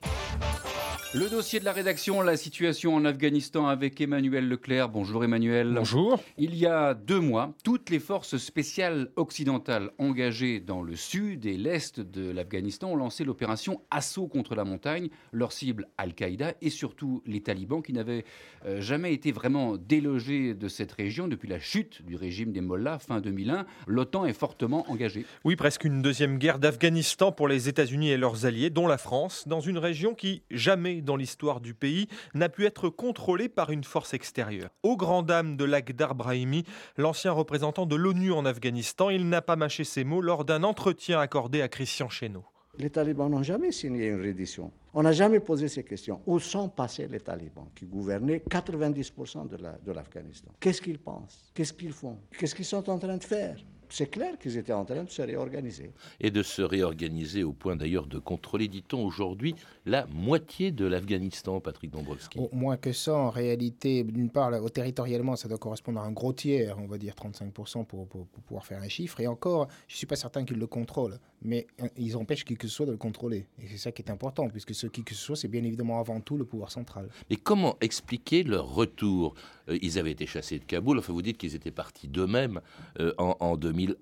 Le 1.14 1.28
dossier 1.28 1.60
de 1.60 1.66
la 1.66 1.74
rédaction, 1.74 2.22
la 2.22 2.38
situation 2.38 2.94
en 2.94 3.04
Afghanistan 3.04 3.66
avec 3.66 4.00
Emmanuel 4.00 4.48
Leclerc. 4.48 4.88
Bonjour 4.88 5.22
Emmanuel. 5.22 5.74
Bonjour. 5.76 6.18
Il 6.38 6.56
y 6.56 6.64
a 6.64 6.94
deux 6.94 7.20
mois, 7.20 7.52
toutes 7.64 7.90
les 7.90 7.98
forces 7.98 8.38
spéciales 8.38 9.10
occidentales 9.16 9.90
engagées 9.98 10.58
dans 10.58 10.80
le 10.80 10.96
sud 10.96 11.44
et 11.44 11.58
l'est 11.58 12.00
de 12.00 12.30
l'Afghanistan 12.30 12.92
ont 12.92 12.96
lancé 12.96 13.24
l'opération 13.24 13.82
Assaut 13.90 14.26
contre 14.26 14.54
la 14.54 14.64
montagne. 14.64 15.10
Leur 15.32 15.52
cible, 15.52 15.86
Al-Qaïda 15.98 16.54
et 16.62 16.70
surtout 16.70 17.22
les 17.26 17.42
talibans 17.42 17.82
qui 17.82 17.92
n'avaient 17.92 18.24
euh, 18.64 18.80
jamais 18.80 19.12
été 19.12 19.32
vraiment 19.32 19.76
délogés 19.76 20.54
de 20.54 20.68
cette 20.68 20.92
région 20.92 21.28
depuis 21.28 21.48
la 21.48 21.60
chute 21.60 22.00
du 22.06 22.16
régime 22.16 22.52
des 22.52 22.62
Mollahs 22.62 23.00
fin 23.00 23.20
2001. 23.20 23.66
L'OTAN 23.86 24.24
est 24.24 24.32
fortement 24.32 24.90
engagée. 24.90 25.26
Oui, 25.44 25.56
presque 25.56 25.84
une 25.84 26.00
deuxième 26.00 26.38
guerre 26.38 26.58
d'Afghanistan 26.58 27.32
pour 27.32 27.48
les 27.48 27.68
États-Unis 27.68 28.12
et 28.12 28.16
leurs 28.16 28.46
alliés, 28.46 28.70
dont 28.70 28.86
la 28.86 28.96
France, 28.96 29.46
dans 29.46 29.60
une 29.60 29.76
région 29.76 30.14
qui 30.14 30.42
jamais 30.50 31.01
dans 31.02 31.16
l'histoire 31.16 31.60
du 31.60 31.74
pays 31.74 32.08
n'a 32.34 32.48
pu 32.48 32.66
être 32.66 32.88
contrôlé 32.88 33.48
par 33.48 33.70
une 33.70 33.84
force 33.84 34.14
extérieure. 34.14 34.70
Au 34.82 34.96
grand 34.96 35.22
dam 35.22 35.56
de 35.56 35.64
Lakhdar 35.64 36.14
Brahimi, 36.14 36.64
l'ancien 36.96 37.32
représentant 37.32 37.86
de 37.86 37.96
l'ONU 37.96 38.32
en 38.32 38.44
Afghanistan, 38.44 39.10
il 39.10 39.28
n'a 39.28 39.42
pas 39.42 39.56
mâché 39.56 39.84
ses 39.84 40.04
mots 40.04 40.20
lors 40.20 40.44
d'un 40.44 40.62
entretien 40.62 41.20
accordé 41.20 41.62
à 41.62 41.68
Christian 41.68 42.08
Chesneau. 42.08 42.44
Les 42.78 42.88
talibans 42.88 43.30
n'ont 43.30 43.42
jamais 43.42 43.70
signé 43.70 44.06
une 44.06 44.22
reddition. 44.22 44.72
On 44.94 45.02
n'a 45.02 45.12
jamais 45.12 45.40
posé 45.40 45.68
ces 45.68 45.84
questions. 45.84 46.22
Où 46.26 46.38
sont 46.38 46.68
passés 46.70 47.06
les 47.06 47.20
talibans 47.20 47.68
qui 47.74 47.84
gouvernaient 47.84 48.42
90% 48.48 49.48
de 49.48 49.92
l'Afghanistan? 49.92 50.50
Qu'est-ce 50.58 50.80
qu'ils 50.80 50.98
pensent? 50.98 51.50
Qu'est-ce 51.54 51.74
qu'ils 51.74 51.92
font? 51.92 52.18
Qu'est-ce 52.38 52.54
qu'ils 52.54 52.64
sont 52.64 52.88
en 52.88 52.98
train 52.98 53.16
de 53.18 53.24
faire? 53.24 53.56
C'est 53.92 54.06
clair 54.06 54.38
qu'ils 54.38 54.56
étaient 54.56 54.72
en 54.72 54.86
train 54.86 55.04
de 55.04 55.10
se 55.10 55.20
réorganiser. 55.20 55.92
Et 56.18 56.30
de 56.30 56.42
se 56.42 56.62
réorganiser 56.62 57.44
au 57.44 57.52
point 57.52 57.76
d'ailleurs 57.76 58.06
de 58.06 58.18
contrôler, 58.18 58.66
dit-on 58.66 59.04
aujourd'hui, 59.04 59.54
la 59.84 60.06
moitié 60.06 60.72
de 60.72 60.86
l'Afghanistan, 60.86 61.60
Patrick 61.60 61.90
Dombrovski. 61.90 62.38
Au 62.38 62.48
moins 62.52 62.78
que 62.78 62.92
ça, 62.92 63.14
en 63.14 63.28
réalité, 63.28 64.02
d'une 64.02 64.30
part, 64.30 64.50
territorialement, 64.72 65.36
ça 65.36 65.46
doit 65.46 65.58
correspondre 65.58 66.00
à 66.00 66.04
un 66.04 66.12
gros 66.12 66.32
tiers, 66.32 66.78
on 66.78 66.86
va 66.86 66.96
dire 66.96 67.14
35% 67.14 67.84
pour, 67.84 68.08
pour, 68.08 68.26
pouvoir 68.26 68.64
faire 68.64 68.80
un 68.82 68.88
chiffre. 68.88 69.20
Et 69.20 69.26
encore, 69.26 69.68
je 69.88 69.94
ne 69.94 69.98
suis 69.98 70.06
pas 70.06 70.16
certain 70.16 70.44
qu'ils 70.46 70.58
le 70.58 70.66
contrôlent, 70.66 71.18
mais 71.44 71.66
euh, 71.82 71.88
ils 71.96 72.16
empêchent 72.16 72.44
qui 72.44 72.56
que 72.56 72.68
ce 72.68 72.74
soit 72.74 72.86
de 72.86 72.92
le 72.92 72.96
contrôler. 72.96 73.46
Et 73.62 73.66
c'est 73.68 73.76
ça 73.76 73.92
qui 73.92 74.02
est 74.02 74.10
important, 74.10 74.48
puisque 74.48 74.74
ce 74.74 74.86
qui 74.86 75.02
que 75.02 75.14
ce 75.14 75.20
soit, 75.20 75.36
c'est 75.36 75.48
bien 75.48 75.64
évidemment 75.64 75.98
avant 76.00 76.20
tout 76.20 76.36
le 76.36 76.44
pouvoir 76.44 76.70
central. 76.70 77.08
Mais 77.30 77.36
comment 77.36 77.76
expliquer 77.80 78.42
leur 78.42 78.74
retour? 78.74 79.34
Euh, 79.68 79.78
Ils 79.82 79.98
avaient 79.98 80.12
été 80.12 80.26
chassés 80.26 80.58
de 80.58 80.64
Kaboul, 80.64 80.98
enfin 80.98 81.12
vous 81.12 81.22
dites 81.22 81.38
qu'ils 81.38 81.54
étaient 81.54 81.70
partis 81.70 82.08
d'eux-mêmes 82.08 82.60
euh, 83.00 83.12
en, 83.18 83.36
en 83.40 83.56
2000 83.56 83.96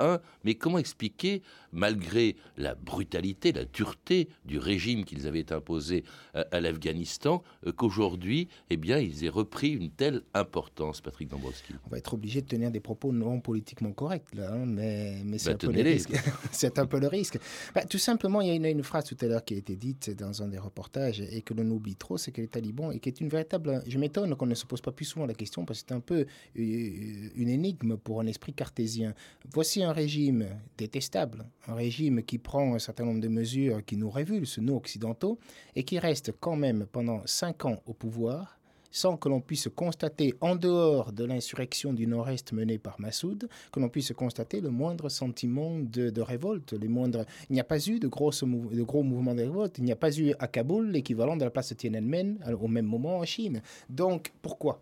mais 0.44 0.54
comment 0.54 0.78
expliquer, 0.78 1.42
malgré 1.72 2.36
la 2.56 2.74
brutalité, 2.74 3.52
la 3.52 3.64
dureté 3.64 4.28
du 4.44 4.58
régime 4.58 5.04
qu'ils 5.04 5.26
avaient 5.26 5.52
imposé 5.52 6.04
à, 6.34 6.60
l'Afghanistan, 6.60 7.42
euh, 7.66 7.72
qu'aujourd'hui, 7.72 8.48
eh 8.70 8.76
bien, 8.76 8.98
ils 8.98 9.24
aient 9.24 9.30
repris 9.30 9.70
une 9.70 9.90
telle 9.90 10.22
importance, 10.34 11.00
Patrick 11.00 11.28
Dombrovski 11.28 11.74
On 11.86 11.90
va 11.90 11.98
être 11.98 12.14
obligé 12.14 12.40
de 12.42 12.46
tenir 12.46 12.70
des 12.70 12.80
propos 12.80 13.12
non 13.12 13.40
politiquement 13.40 13.92
corrects, 13.92 14.34
là, 14.34 14.52
hein, 14.52 14.66
mais, 14.66 15.22
mais 15.24 15.38
c'est, 15.38 15.50
bah, 15.50 15.54
un, 15.54 15.68
peu 15.68 15.72
le 15.72 15.82
risque. 15.82 16.12
c'est 16.52 16.78
un 16.78 16.86
peu 16.86 16.98
le 17.00 17.06
risque. 17.06 17.38
Bah, 17.74 17.84
tout 17.84 17.98
simplement, 17.98 18.40
il 18.40 18.48
y 18.48 18.50
a 18.50 18.54
une, 18.54 18.66
une, 18.66 18.82
phrase 18.82 19.04
tout 19.04 19.16
à 19.20 19.26
l'heure 19.26 19.44
qui 19.44 19.54
a 19.54 19.56
été 19.56 19.76
dite 19.76 20.10
dans 20.10 20.42
un 20.42 20.48
des 20.48 20.58
reportages 20.58 21.20
et 21.20 21.42
que 21.42 21.54
l'on 21.54 21.68
oublie 21.70 21.96
trop, 21.96 22.18
c'est 22.18 22.32
que 22.32 22.40
les 22.40 22.48
talibans, 22.48 22.92
et 22.92 23.00
qui 23.00 23.08
est 23.08 23.20
une 23.20 23.28
véritable... 23.28 23.82
Je 23.86 23.98
m'étonne 23.98 24.34
qu'on 24.36 24.46
ne 24.46 24.54
se 24.54 24.66
pose 24.66 24.80
pas 24.80 24.92
plus 24.92 25.04
souvent 25.04 25.26
la 25.26 25.34
question, 25.34 25.64
parce 25.64 25.82
que 25.82 25.88
c'est 25.88 25.94
un 25.94 26.00
peu 26.00 26.20
euh, 26.20 27.28
une 27.36 27.48
énigme 27.48 27.96
pour 27.96 28.20
un 28.20 28.26
esprit 28.26 28.52
cartésien. 28.52 29.14
Voici 29.52 29.82
un 29.82 29.92
régime 29.92 30.46
détestable, 30.78 31.46
un 31.68 31.74
régime 31.74 32.22
qui 32.22 32.38
prend 32.38 32.74
un 32.74 32.78
certain 32.78 33.04
nombre 33.04 33.20
de 33.20 33.28
mesures 33.28 33.84
qui 33.84 33.96
nous 33.96 34.10
révulsent, 34.10 34.60
nous 34.60 34.74
occidentaux, 34.74 35.38
et 35.76 35.84
qui 35.84 35.98
reste 35.98 36.32
quand 36.40 36.56
même 36.56 36.86
pendant 36.90 37.22
cinq 37.26 37.64
ans 37.64 37.80
au 37.86 37.92
pouvoir, 37.92 38.58
sans 38.90 39.16
que 39.16 39.28
l'on 39.28 39.40
puisse 39.40 39.68
constater, 39.74 40.34
en 40.40 40.56
dehors 40.56 41.12
de 41.12 41.24
l'insurrection 41.24 41.92
du 41.92 42.06
Nord-Est 42.06 42.52
menée 42.52 42.78
par 42.78 43.00
Massoud, 43.00 43.48
que 43.72 43.80
l'on 43.80 43.88
puisse 43.88 44.12
constater 44.12 44.60
le 44.60 44.70
moindre 44.70 45.08
sentiment 45.08 45.78
de, 45.78 46.20
révolte. 46.20 46.72
Les 46.72 46.88
moindres... 46.88 47.24
Il 47.48 47.54
n'y 47.54 47.60
a 47.60 47.64
pas 47.64 47.84
eu 47.86 48.00
de, 48.00 48.08
gros 48.08 49.02
mouvements 49.02 49.34
de 49.34 49.42
révolte. 49.42 49.78
Il 49.78 49.84
n'y 49.84 49.92
a 49.92 49.96
pas 49.96 50.16
eu 50.18 50.34
à 50.38 50.48
Kaboul 50.48 50.90
l'équivalent 50.90 51.36
de 51.36 51.44
la 51.44 51.50
place 51.50 51.74
Tiananmen 51.76 52.38
au 52.60 52.68
même 52.68 52.86
moment 52.86 53.18
en 53.18 53.24
Chine. 53.24 53.62
Donc, 53.88 54.32
pourquoi? 54.42 54.80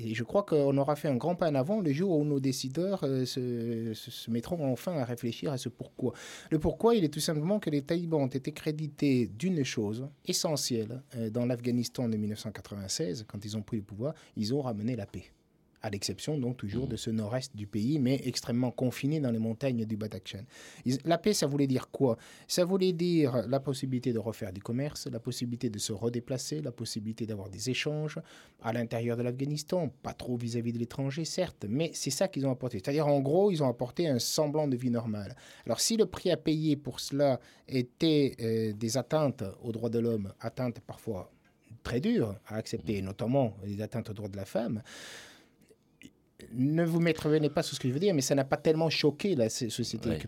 Et 0.00 0.14
je 0.14 0.24
crois 0.24 0.42
qu'on 0.42 0.76
aura 0.76 0.96
fait 0.96 1.08
un 1.08 1.16
grand 1.16 1.34
pas 1.34 1.50
en 1.50 1.54
avant 1.54 1.80
le 1.80 1.92
jour 1.92 2.18
où 2.18 2.24
nos 2.24 2.40
décideurs 2.40 3.00
euh, 3.04 3.24
se, 3.24 4.30
mettront 4.30 4.70
enfin 4.70 4.96
à 4.96 5.04
réfléchir 5.04 5.52
à 5.52 5.58
ce 5.58 5.68
pourquoi. 5.68 6.12
Le 6.50 6.58
pourquoi, 6.58 6.94
il 6.94 7.04
est 7.04 7.08
tout 7.08 7.20
simplement 7.20 7.58
que 7.58 7.70
les 7.70 7.82
talibans 7.82 8.22
ont 8.22 8.26
été 8.26 8.52
crédités 8.52 9.26
d'une 9.26 9.64
chose 9.64 10.08
essentielle 10.26 11.02
euh, 11.16 11.30
dans 11.30 11.46
l'Afghanistan 11.46 12.08
de 12.08 12.16
1996, 12.16 13.24
quand 13.28 13.44
ils 13.44 13.56
ont 13.56 13.62
pris 13.62 13.78
le 13.78 13.82
pouvoir, 13.82 14.14
ils 14.36 14.54
ont 14.54 14.60
ramené 14.60 14.96
la 14.96 15.06
paix 15.06 15.32
à 15.82 15.90
l'exception 15.90 16.38
donc 16.38 16.56
toujours 16.56 16.86
mm. 16.86 16.90
de 16.90 16.96
ce 16.96 17.10
nord-est 17.10 17.54
du 17.56 17.66
pays, 17.66 17.98
mais 17.98 18.20
extrêmement 18.24 18.70
confiné 18.70 19.20
dans 19.20 19.30
les 19.30 19.38
montagnes 19.38 19.84
du 19.84 19.96
Badakhshan. 19.96 20.44
La 21.04 21.18
paix, 21.18 21.32
ça 21.32 21.46
voulait 21.46 21.66
dire 21.66 21.90
quoi? 21.90 22.16
Ça 22.46 22.64
voulait 22.64 22.92
dire 22.92 23.46
la 23.48 23.60
possibilité 23.60 24.12
de 24.12 24.18
refaire 24.18 24.52
du 24.52 24.62
commerce, 24.62 25.06
la 25.06 25.20
possibilité 25.20 25.70
de 25.70 25.78
se 25.78 25.92
redéplacer, 25.92 26.60
la 26.60 26.72
possibilité 26.72 27.26
d'avoir 27.26 27.48
des 27.48 27.70
échanges 27.70 28.18
à 28.62 28.72
l'intérieur 28.72 29.16
de 29.16 29.22
l'Afghanistan, 29.22 29.88
pas 30.02 30.14
trop 30.14 30.36
vis-à-vis 30.36 30.72
de 30.72 30.78
l'étranger, 30.78 31.24
certes, 31.24 31.66
mais 31.68 31.90
c'est 31.94 32.10
ça 32.10 32.28
qu'ils 32.28 32.46
ont 32.46 32.50
apporté. 32.50 32.78
C'est-à-dire, 32.78 33.06
en 33.06 33.20
gros, 33.20 33.50
ils 33.50 33.62
ont 33.62 33.68
apporté 33.68 34.08
un 34.08 34.18
semblant 34.18 34.66
de 34.68 34.76
vie 34.76 34.90
normale. 34.90 35.36
Alors, 35.66 35.80
si 35.80 35.96
le 35.96 36.06
prix 36.06 36.30
à 36.30 36.36
payer 36.36 36.76
pour 36.76 37.00
cela 37.00 37.40
était 37.68 38.34
euh, 38.40 38.72
des 38.72 38.96
atteintes 38.96 39.44
aux 39.62 39.72
droits 39.72 39.90
de 39.90 39.98
l'homme, 39.98 40.32
atteintes 40.40 40.80
parfois 40.80 41.30
très 41.82 42.00
dures 42.00 42.34
à 42.46 42.56
accepter, 42.56 43.00
mm. 43.00 43.04
notamment 43.04 43.56
les 43.64 43.80
atteintes 43.80 44.10
aux 44.10 44.14
droits 44.14 44.28
de 44.28 44.36
la 44.36 44.44
femme, 44.44 44.82
ne 46.54 46.84
vous 46.84 47.00
venez 47.00 47.50
pas 47.50 47.62
sur 47.62 47.76
ce 47.76 47.80
que 47.80 47.88
je 47.88 47.92
veux 47.92 48.00
dire, 48.00 48.14
mais 48.14 48.20
ça 48.20 48.34
n'a 48.34 48.44
pas 48.44 48.56
tellement 48.56 48.90
choqué 48.90 49.34
la 49.34 49.48
société 49.48 50.08
ouais. 50.08 50.18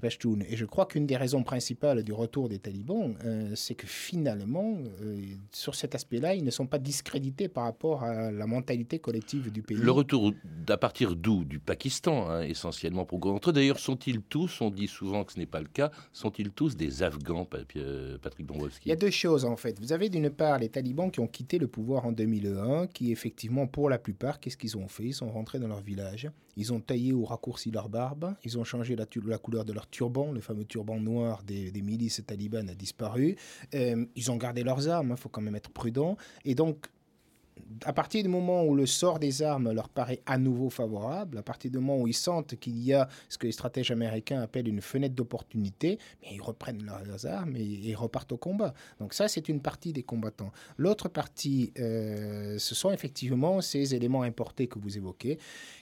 Et 0.49 0.57
je 0.57 0.65
crois 0.65 0.87
qu'une 0.87 1.07
des 1.07 1.17
raisons 1.17 1.43
principales 1.43 2.03
du 2.03 2.13
retour 2.13 2.49
des 2.49 2.59
talibans, 2.59 3.15
euh, 3.25 3.53
c'est 3.55 3.75
que 3.75 3.87
finalement, 3.87 4.79
euh, 5.03 5.21
sur 5.53 5.75
cet 5.75 5.95
aspect-là, 5.95 6.35
ils 6.35 6.45
ne 6.45 6.51
sont 6.51 6.67
pas 6.67 6.79
discrédités 6.79 7.49
par 7.49 7.65
rapport 7.65 8.03
à 8.03 8.31
la 8.31 8.47
mentalité 8.47 8.99
collective 8.99 9.51
du 9.51 9.63
pays. 9.63 9.77
Le 9.77 9.91
retour 9.91 10.33
à 10.69 10.77
partir 10.77 11.17
d'où? 11.17 11.45
Du 11.45 11.59
Pakistan, 11.59 12.29
hein, 12.29 12.43
essentiellement 12.43 13.05
pour 13.05 13.19
eux. 13.29 13.53
D'ailleurs, 13.53 13.79
sont-ils 13.79 14.21
tous, 14.21 14.61
on 14.61 14.71
dit 14.71 14.87
souvent 14.87 15.25
que 15.25 15.33
ce 15.33 15.39
n'est 15.39 15.47
pas 15.47 15.61
le 15.61 15.69
cas, 15.69 15.91
sont-ils 16.13 16.51
tous 16.51 16.77
des 16.77 17.03
Afghans, 17.03 17.49
euh, 17.77 18.19
Patrick 18.19 18.47
Dombrovski 18.47 18.83
Il 18.87 18.91
y 18.91 18.93
a 18.93 18.97
deux 18.97 19.11
choses 19.11 19.45
en 19.45 19.57
fait. 19.57 19.79
Vous 19.81 19.93
avez 19.93 20.09
d'une 20.09 20.31
part 20.31 20.59
les 20.59 20.69
talibans 20.69 21.11
qui 21.11 21.21
ont 21.21 21.27
quitté 21.27 21.59
le 21.59 21.67
pouvoir 21.67 22.07
en 22.07 22.13
2001, 22.13 22.87
qui 22.89 23.13
effectivement, 23.13 23.67
pour 23.67 23.89
la 23.89 23.99
plupart, 23.99 24.41
qu'est-ce 24.41 24.57
qu'ils 24.57 24.77
ont 24.77 24.89
fait? 24.89 25.05
Ils 25.05 25.15
sont 25.15 25.31
rentrés 25.31 25.59
dans 25.59 25.69
leur 25.69 25.81
village 25.81 26.10
ils 26.57 26.73
ont 26.73 26.81
taillé 26.81 27.13
ou 27.13 27.25
raccourci 27.25 27.71
leur 27.71 27.89
barbe. 27.89 28.35
Ils 28.45 28.59
ont 28.59 28.65
changé 28.65 28.97
la, 28.97 29.07
couleur 29.39 29.65
de 29.65 29.73
leur 29.73 29.89
turban. 29.89 30.33
Le 30.33 30.41
fameux 30.41 30.65
turban 30.65 30.99
noir 30.99 31.43
des, 31.43 31.73
milices 31.83 32.23
talibanes 32.27 32.69
a 32.69 32.75
disparu. 32.75 33.37
Euh, 33.75 34.05
ils 34.17 34.31
ont 34.31 34.37
gardé 34.37 34.63
leurs 34.63 34.89
armes. 34.89 35.09
Il 35.09 35.13
hein, 35.13 35.17
faut 35.17 35.29
quand 35.29 35.41
même 35.41 35.57
être 35.57 35.71
prudent. 35.71 36.17
Et 36.45 36.55
donc, 36.55 36.87
à 37.85 37.93
partir 37.93 38.23
du 38.23 38.29
moment 38.29 38.65
où 38.65 38.75
le 38.75 38.87
sort 38.87 39.19
des 39.19 39.43
armes 39.43 39.73
leur 39.73 39.89
paraît 39.89 40.21
à 40.27 40.39
nouveau 40.39 40.71
favorable, 40.71 41.39
à 41.39 41.43
partir 41.43 41.71
du 41.71 41.79
moment 41.79 41.99
où 41.99 42.07
ils 42.07 42.15
sentent 42.15 42.57
qu'il 42.57 42.79
y 42.83 42.93
a 42.93 43.09
ce 43.29 43.39
que 43.39 43.47
les 43.47 43.53
stratèges 43.53 43.91
américains 43.91 44.41
appellent 44.41 44.69
une 44.69 44.81
fenêtre 44.81 45.15
d'opportunité, 45.15 45.99
ils 46.31 46.43
reprennent 46.43 46.85
leurs, 46.85 47.27
armes 47.27 47.57
et, 47.57 47.95
repartent 47.95 48.33
au 48.33 48.37
combat. 48.37 48.75
Donc 48.99 49.15
ça, 49.15 49.29
c'est 49.29 49.49
une 49.49 49.61
partie 49.61 49.93
des 49.93 50.03
combattants. 50.03 50.53
L'autre 50.77 51.09
partie, 51.09 51.73
euh, 51.79 52.59
ce 52.59 52.75
sont 52.75 52.91
effectivement 52.91 53.61
ces 53.61 53.95
éléments 53.95 54.23
importés 54.23 54.67
que 54.67 54.79
vous 54.79 54.97
évoquez, 54.97 55.39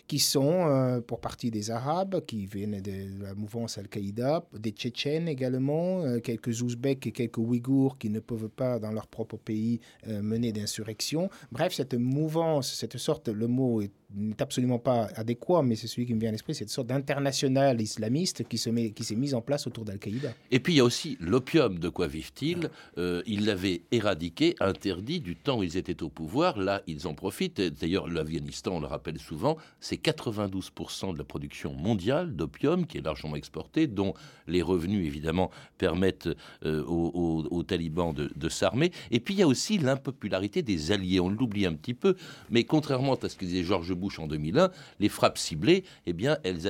qui 0.09 0.19
sont 0.19 0.67
euh, 0.67 1.01
pour 1.01 1.21
partie 1.21 1.51
des 1.51 1.71
Arabes, 1.71 2.25
qui 2.27 2.47
viennent 2.47 2.81
de 2.81 3.23
la 3.23 3.35
mouvance 3.35 3.79
Al-Qaïda, 3.79 4.45
des 4.59 4.71
Tchétchènes 4.71 5.29
également, 5.29 6.03
euh, 6.03 6.19
quelques 6.19 6.63
Ouzbeks 6.63 7.07
et 7.07 7.13
quelques 7.13 7.39
Ouïghours 7.39 7.99
qui 7.99 8.11
ne 8.11 8.19
peuvent 8.19 8.49
pas, 8.49 8.79
dans 8.79 8.91
leur 8.91 9.07
propre 9.07 9.37
pays, 9.37 9.81
mener 10.07 10.53
d'insurrection. 10.53 11.29
Bref, 11.53 11.75
cette 11.75 11.95
mouvance, 11.95 12.73
cette 12.73 12.97
sorte, 12.97 13.29
le 13.29 13.47
mot 13.47 13.83
est 13.83 13.93
n'est 14.15 14.41
absolument 14.41 14.79
pas 14.79 15.09
adéquat, 15.17 15.63
mais 15.63 15.77
c'est 15.77 15.87
celui 15.87 16.07
qui 16.07 16.15
me 16.15 16.21
vient 16.21 16.31
à 16.31 16.33
l'esprit, 16.33 16.55
cette 16.55 16.71
sorte 16.71 16.87
d'international 16.87 17.81
islamiste 17.81 18.47
qui 18.49 18.59
s'est 18.59 19.15
mise 19.17 19.35
en 19.35 19.43
place 19.43 19.67
autour 19.67 19.85
d'Al-Qaïda. 19.85 20.33
Et 20.51 20.61
puis 20.61 20.75
il 20.75 20.77
y 20.77 20.81
a 20.81 20.85
aussi 20.85 21.19
l'opium. 21.21 21.79
De 21.79 21.89
quoi 21.89 22.07
vivent-ils? 22.07 22.71
Euh, 22.97 23.23
Ils 23.27 23.45
l'avaient 23.45 23.83
éradiqué, 23.93 24.55
interdit 24.61 25.21
du 25.21 25.37
temps 25.37 25.59
où 25.59 25.63
ils 25.63 25.77
étaient 25.77 26.03
au 26.03 26.09
pouvoir. 26.09 26.59
Là, 26.59 26.83
ils 26.87 27.07
en 27.07 27.15
profitent. 27.15 27.61
D'ailleurs, 27.61 28.09
l'Afghanistan, 28.09 28.77
on 28.77 28.81
le 28.81 28.87
rappelle 28.87 29.19
souvent, 29.19 29.57
c'est 29.81 29.98
92% 29.99 31.13
de 31.13 31.19
la 31.19 31.25
production 31.25 31.75
mondiale 31.75 32.35
d'opium 32.35 32.87
qui 32.87 32.99
est 32.99 33.03
largement 33.03 33.37
exportée, 33.37 33.87
dont 33.87 34.15
les 34.47 34.63
revenus 34.63 35.07
évidemment 35.07 35.51
permettent 35.77 36.29
euh, 36.65 36.85
aux, 36.85 37.63
talibans 37.63 38.15
de, 38.15 38.49
s'armer. 38.49 38.93
Et 39.11 39.21
puis 39.21 39.35
il 39.35 39.41
y 39.41 39.43
a 39.43 39.47
aussi 39.47 39.79
l'impopularité 39.79 40.63
des 40.63 40.93
alliés. 40.93 41.21
On 41.21 41.29
l'oublie 41.29 41.67
un 41.67 41.75
petit 41.75 41.95
peu, 41.95 42.17
mais 42.51 42.65
contrairement 42.65 43.15
à 43.15 43.29
ce 43.29 43.37
que 43.37 43.45
disait 43.45 43.63
Georges 43.63 43.95
Bush 43.95 44.19
en 44.19 44.27
2001, 44.27 44.71
les 45.01 45.09
frappes 45.09 45.39
ciblées, 45.39 45.85
eh 46.07 46.13
bien, 46.13 46.39
elles, 46.45 46.63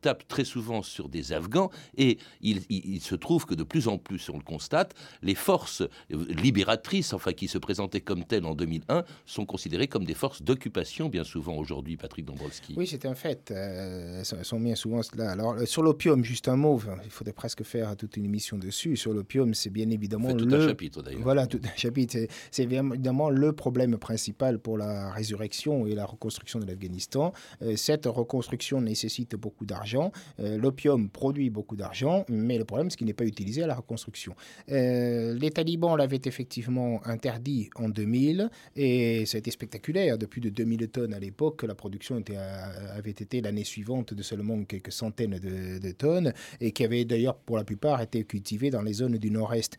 tapent 0.00 0.26
très 0.28 0.44
souvent 0.44 0.82
sur 0.82 1.08
des 1.08 1.32
Afghans 1.32 1.70
et 1.96 2.18
il, 2.40 3.00
se 3.00 3.14
trouve 3.14 3.46
que 3.46 3.54
de 3.54 3.62
plus 3.62 3.88
en 3.88 3.98
plus, 3.98 4.28
on 4.30 4.38
le 4.38 4.42
constate, 4.42 4.94
les 5.22 5.34
forces 5.34 5.82
libératrices, 6.10 7.12
enfin 7.12 7.32
qui 7.32 7.48
se 7.48 7.58
présentaient 7.58 8.00
comme 8.00 8.24
telles 8.24 8.46
en 8.46 8.54
2001, 8.54 9.04
sont 9.26 9.46
considérées 9.46 9.88
comme 9.88 10.04
des 10.04 10.14
forces 10.14 10.42
d'occupation 10.42 11.08
bien 11.08 11.24
souvent 11.24 11.54
aujourd'hui, 11.56 11.96
Patrick 11.96 12.24
Dombrowski. 12.24 12.67
Oui, 12.76 12.86
c'est 12.86 13.06
un 13.06 13.14
fait. 13.14 13.50
Euh, 13.50 14.22
elles 14.30 14.44
sont 14.44 14.60
bien 14.60 14.74
souvent 14.74 15.02
cela. 15.02 15.30
Alors, 15.30 15.54
euh, 15.54 15.66
sur 15.66 15.82
l'opium, 15.82 16.24
juste 16.24 16.48
un 16.48 16.56
mot, 16.56 16.80
il 17.04 17.10
faudrait 17.10 17.32
presque 17.32 17.62
faire 17.62 17.96
toute 17.96 18.16
une 18.16 18.24
émission 18.24 18.58
dessus. 18.58 18.96
Sur 18.96 19.12
l'opium, 19.12 19.54
c'est 19.54 19.70
bien 19.70 19.90
évidemment 19.90 20.34
tout 20.34 20.46
le... 20.46 20.62
un 20.62 20.68
chapitre 20.68 21.02
d'ailleurs. 21.02 21.22
Voilà, 21.22 21.46
tout 21.46 21.60
un 21.64 21.76
chapitre. 21.76 22.16
C'est 22.50 22.62
évidemment 22.62 23.30
le 23.30 23.52
problème 23.52 23.96
principal 23.98 24.58
pour 24.58 24.78
la 24.78 25.10
résurrection 25.10 25.86
et 25.86 25.94
la 25.94 26.04
reconstruction 26.04 26.58
de 26.58 26.66
l'Afghanistan. 26.66 27.32
cette 27.76 28.06
reconstruction 28.06 28.80
nécessite 28.80 29.36
beaucoup 29.36 29.66
d'argent. 29.66 30.12
L'opium 30.38 31.08
produit 31.08 31.50
beaucoup 31.50 31.76
d'argent, 31.76 32.24
mais 32.28 32.58
le 32.58 32.64
problème, 32.64 32.90
c'est 32.90 32.96
qu'il 32.96 33.06
n'est 33.06 33.12
pas 33.12 33.24
utilisé 33.24 33.62
à 33.62 33.66
la 33.66 33.74
reconstruction. 33.74 34.34
les 34.68 35.50
talibans 35.52 35.96
l'avaient 35.96 36.20
effectivement 36.24 37.00
interdit 37.04 37.70
en 37.76 37.88
2000 37.88 38.50
et 38.76 39.26
ça 39.26 39.36
a 39.36 39.38
été 39.38 39.50
spectaculaire. 39.50 40.18
De 40.18 40.26
plus 40.26 40.40
de 40.40 40.50
2000 40.50 40.88
tonnes 40.88 41.14
à 41.14 41.18
l'époque, 41.18 41.62
la 41.62 41.74
production 41.74 42.18
était, 42.18 42.36
avait 42.96 43.10
été 43.10 43.40
l'année 43.40 43.64
suivante 43.64 44.14
de 44.14 44.22
seulement 44.22 44.64
quelques 44.64 44.92
centaines 44.92 45.38
de, 45.38 45.90
tonnes 45.92 46.32
et 46.60 46.72
qui 46.72 46.84
avait 46.84 47.04
d'ailleurs 47.04 47.36
pour 47.36 47.56
la 47.56 47.64
plupart 47.64 48.00
été 48.00 48.24
cultivées 48.24 48.70
dans 48.70 48.82
les 48.82 48.92
zones 48.92 49.18
du 49.18 49.30
nord-est. 49.30 49.76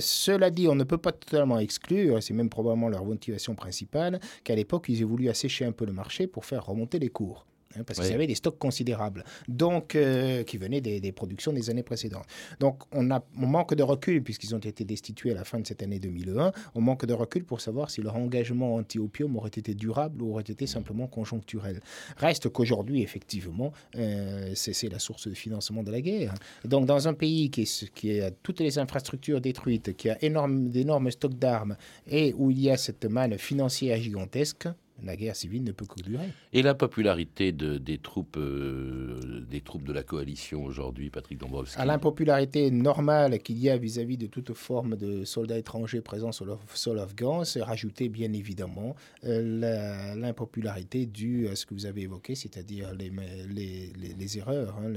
cela 0.00 0.50
dit, 0.50 0.68
on 0.68 0.74
ne 0.74 0.84
peut 0.84 0.98
pas 0.98 1.12
totalement 1.12 1.58
exclure, 1.58 2.22
c'est 2.22 2.34
même 2.34 2.50
probablement 2.50 2.88
leur 2.88 3.04
motivation 3.04 3.54
principale, 3.54 4.20
qu'à 4.44 4.54
l'époque, 4.54 4.86
ils 4.88 5.00
aient 5.00 5.04
voulu 5.04 5.28
assécher 5.28 5.64
un 5.64 5.72
peu 5.72 5.86
le 5.86 5.92
marché 5.92 6.26
pour 6.26 6.44
faire 6.44 6.66
remonter 6.66 6.98
les 6.98 7.08
cours. 7.08 7.47
Hein, 7.76 7.82
parce 7.86 8.00
qu'ils 8.00 8.14
avaient 8.14 8.26
des 8.26 8.34
stocks 8.34 8.58
considérables, 8.58 9.24
donc 9.46 9.94
euh, 9.94 10.42
qui 10.42 10.56
venaient 10.56 10.80
des, 10.80 11.12
productions 11.12 11.52
des 11.52 11.68
années 11.68 11.82
précédentes. 11.82 12.24
Donc 12.60 12.82
on, 12.92 13.10
a, 13.10 13.22
on 13.36 13.46
manque 13.46 13.74
de 13.74 13.82
recul, 13.82 14.22
puisqu'ils 14.22 14.54
ont 14.54 14.58
été 14.58 14.84
destitués 14.84 15.32
à 15.32 15.34
la 15.34 15.44
fin 15.44 15.60
de 15.60 15.66
cette 15.66 15.82
année 15.82 15.98
2001, 15.98 16.52
on 16.74 16.80
manque 16.80 17.04
de 17.04 17.12
recul 17.12 17.44
pour 17.44 17.60
savoir 17.60 17.90
si 17.90 18.00
leur 18.00 18.16
engagement 18.16 18.76
anti-opium 18.76 19.36
aurait 19.36 19.48
été 19.48 19.74
durable 19.74 20.22
ou 20.22 20.32
aurait 20.32 20.44
été 20.44 20.66
simplement 20.66 21.06
conjoncturel. 21.08 21.80
Reste 22.16 22.48
qu'aujourd'hui, 22.48 23.02
effectivement, 23.02 23.72
euh, 23.96 24.52
c'est 24.54 24.88
la 24.90 24.98
source 24.98 25.28
de 25.28 25.34
financement 25.34 25.82
de 25.82 25.90
la 25.90 26.00
guerre. 26.00 26.34
Donc 26.64 26.86
dans 26.86 27.06
un 27.06 27.12
pays 27.12 27.50
qui, 27.50 27.62
est, 27.62 27.90
qui 27.92 28.18
a 28.20 28.30
toutes 28.30 28.60
les 28.60 28.78
infrastructures 28.78 29.42
détruites, 29.42 29.94
qui 29.94 30.08
a 30.08 30.16
d'énormes 30.16 31.10
stocks 31.10 31.38
d'armes 31.38 31.76
et 32.06 32.32
où 32.36 32.50
il 32.50 32.60
y 32.60 32.70
a 32.70 32.78
cette 32.78 33.04
manne 33.04 33.36
financière 33.36 33.98
gigantesque, 34.00 34.68
la 35.04 35.16
guerre 35.16 35.36
civile 35.36 35.62
ne 35.62 35.72
peut 35.72 35.86
que 35.86 36.02
durer. 36.02 36.28
Et 36.52 36.62
la 36.62 36.74
popularité 36.74 37.52
de, 37.52 37.78
des, 37.78 37.98
troupes, 37.98 38.36
euh, 38.36 39.44
des 39.48 39.60
troupes 39.60 39.84
de 39.84 39.92
la 39.92 40.02
coalition 40.02 40.64
aujourd'hui, 40.64 41.10
Patrick 41.10 41.38
Dombrovski 41.38 41.80
À 41.80 41.84
l'impopularité 41.84 42.70
normale 42.70 43.38
qu'il 43.40 43.58
y 43.58 43.70
a 43.70 43.76
vis-à-vis 43.76 44.16
de 44.16 44.26
toute 44.26 44.52
forme 44.54 44.96
de 44.96 45.24
soldats 45.24 45.58
étrangers 45.58 46.00
présents 46.00 46.32
sur 46.32 46.44
le 46.44 46.54
sol 46.74 46.98
afghan, 46.98 47.44
c'est 47.44 47.62
rajouté 47.62 48.08
bien 48.08 48.32
évidemment 48.32 48.96
euh, 49.24 50.14
l'impopularité 50.16 51.06
due 51.06 51.48
à 51.48 51.56
ce 51.56 51.66
que 51.66 51.74
vous 51.74 51.86
avez 51.86 52.02
évoqué, 52.02 52.34
c'est-à-dire 52.34 52.92
les, 52.94 53.12
les, 53.48 53.92
les, 54.18 54.38
erreurs, 54.38 54.76
hein, 54.78 54.92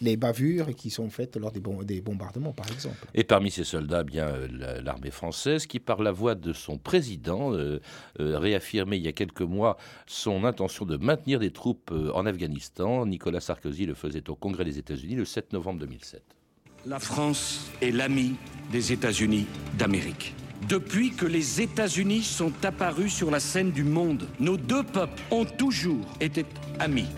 les, 0.00 0.16
bavures 0.16 0.74
qui 0.74 0.90
sont 0.90 1.10
faites 1.10 1.36
lors 1.36 1.52
des, 1.52 1.62
des, 1.84 2.00
bombardements, 2.00 2.52
par 2.52 2.70
exemple. 2.70 3.06
Et 3.14 3.24
parmi 3.24 3.50
ces 3.50 3.64
soldats, 3.64 4.04
bien 4.04 4.28
euh, 4.28 4.80
l'armée 4.82 5.10
française 5.10 5.66
qui, 5.66 5.78
par 5.78 6.02
la 6.02 6.12
voix 6.12 6.34
de 6.34 6.52
son 6.52 6.78
président, 6.78 7.52
réaffirmait 8.18 8.98
il 8.98 9.04
y 9.04 9.08
a 9.08 9.11
quelques 9.12 9.42
mois 9.42 9.76
son 10.06 10.44
intention 10.44 10.84
de 10.84 10.96
maintenir 10.96 11.38
des 11.38 11.50
troupes 11.50 11.90
euh, 11.92 12.10
en 12.14 12.26
Afghanistan. 12.26 13.06
Nicolas 13.06 13.40
Sarkozy 13.40 13.86
le 13.86 13.94
faisait 13.94 14.28
au 14.30 14.34
Congrès 14.34 14.64
des 14.64 14.78
États-Unis 14.78 15.14
le 15.14 15.24
7 15.24 15.52
novembre 15.52 15.80
2007. 15.80 16.22
La 16.86 16.98
France 16.98 17.70
est 17.80 17.92
l'ami 17.92 18.34
des 18.72 18.92
États-Unis 18.92 19.46
d'Amérique. 19.78 20.34
Depuis 20.68 21.10
que 21.10 21.26
les 21.26 21.60
États-Unis 21.60 22.22
sont 22.22 22.52
apparus 22.64 23.12
sur 23.12 23.30
la 23.30 23.40
scène 23.40 23.72
du 23.72 23.84
monde, 23.84 24.26
nos 24.40 24.56
deux 24.56 24.82
peuples 24.82 25.20
ont 25.30 25.44
toujours 25.44 26.04
été 26.20 26.44
amis. 26.78 27.08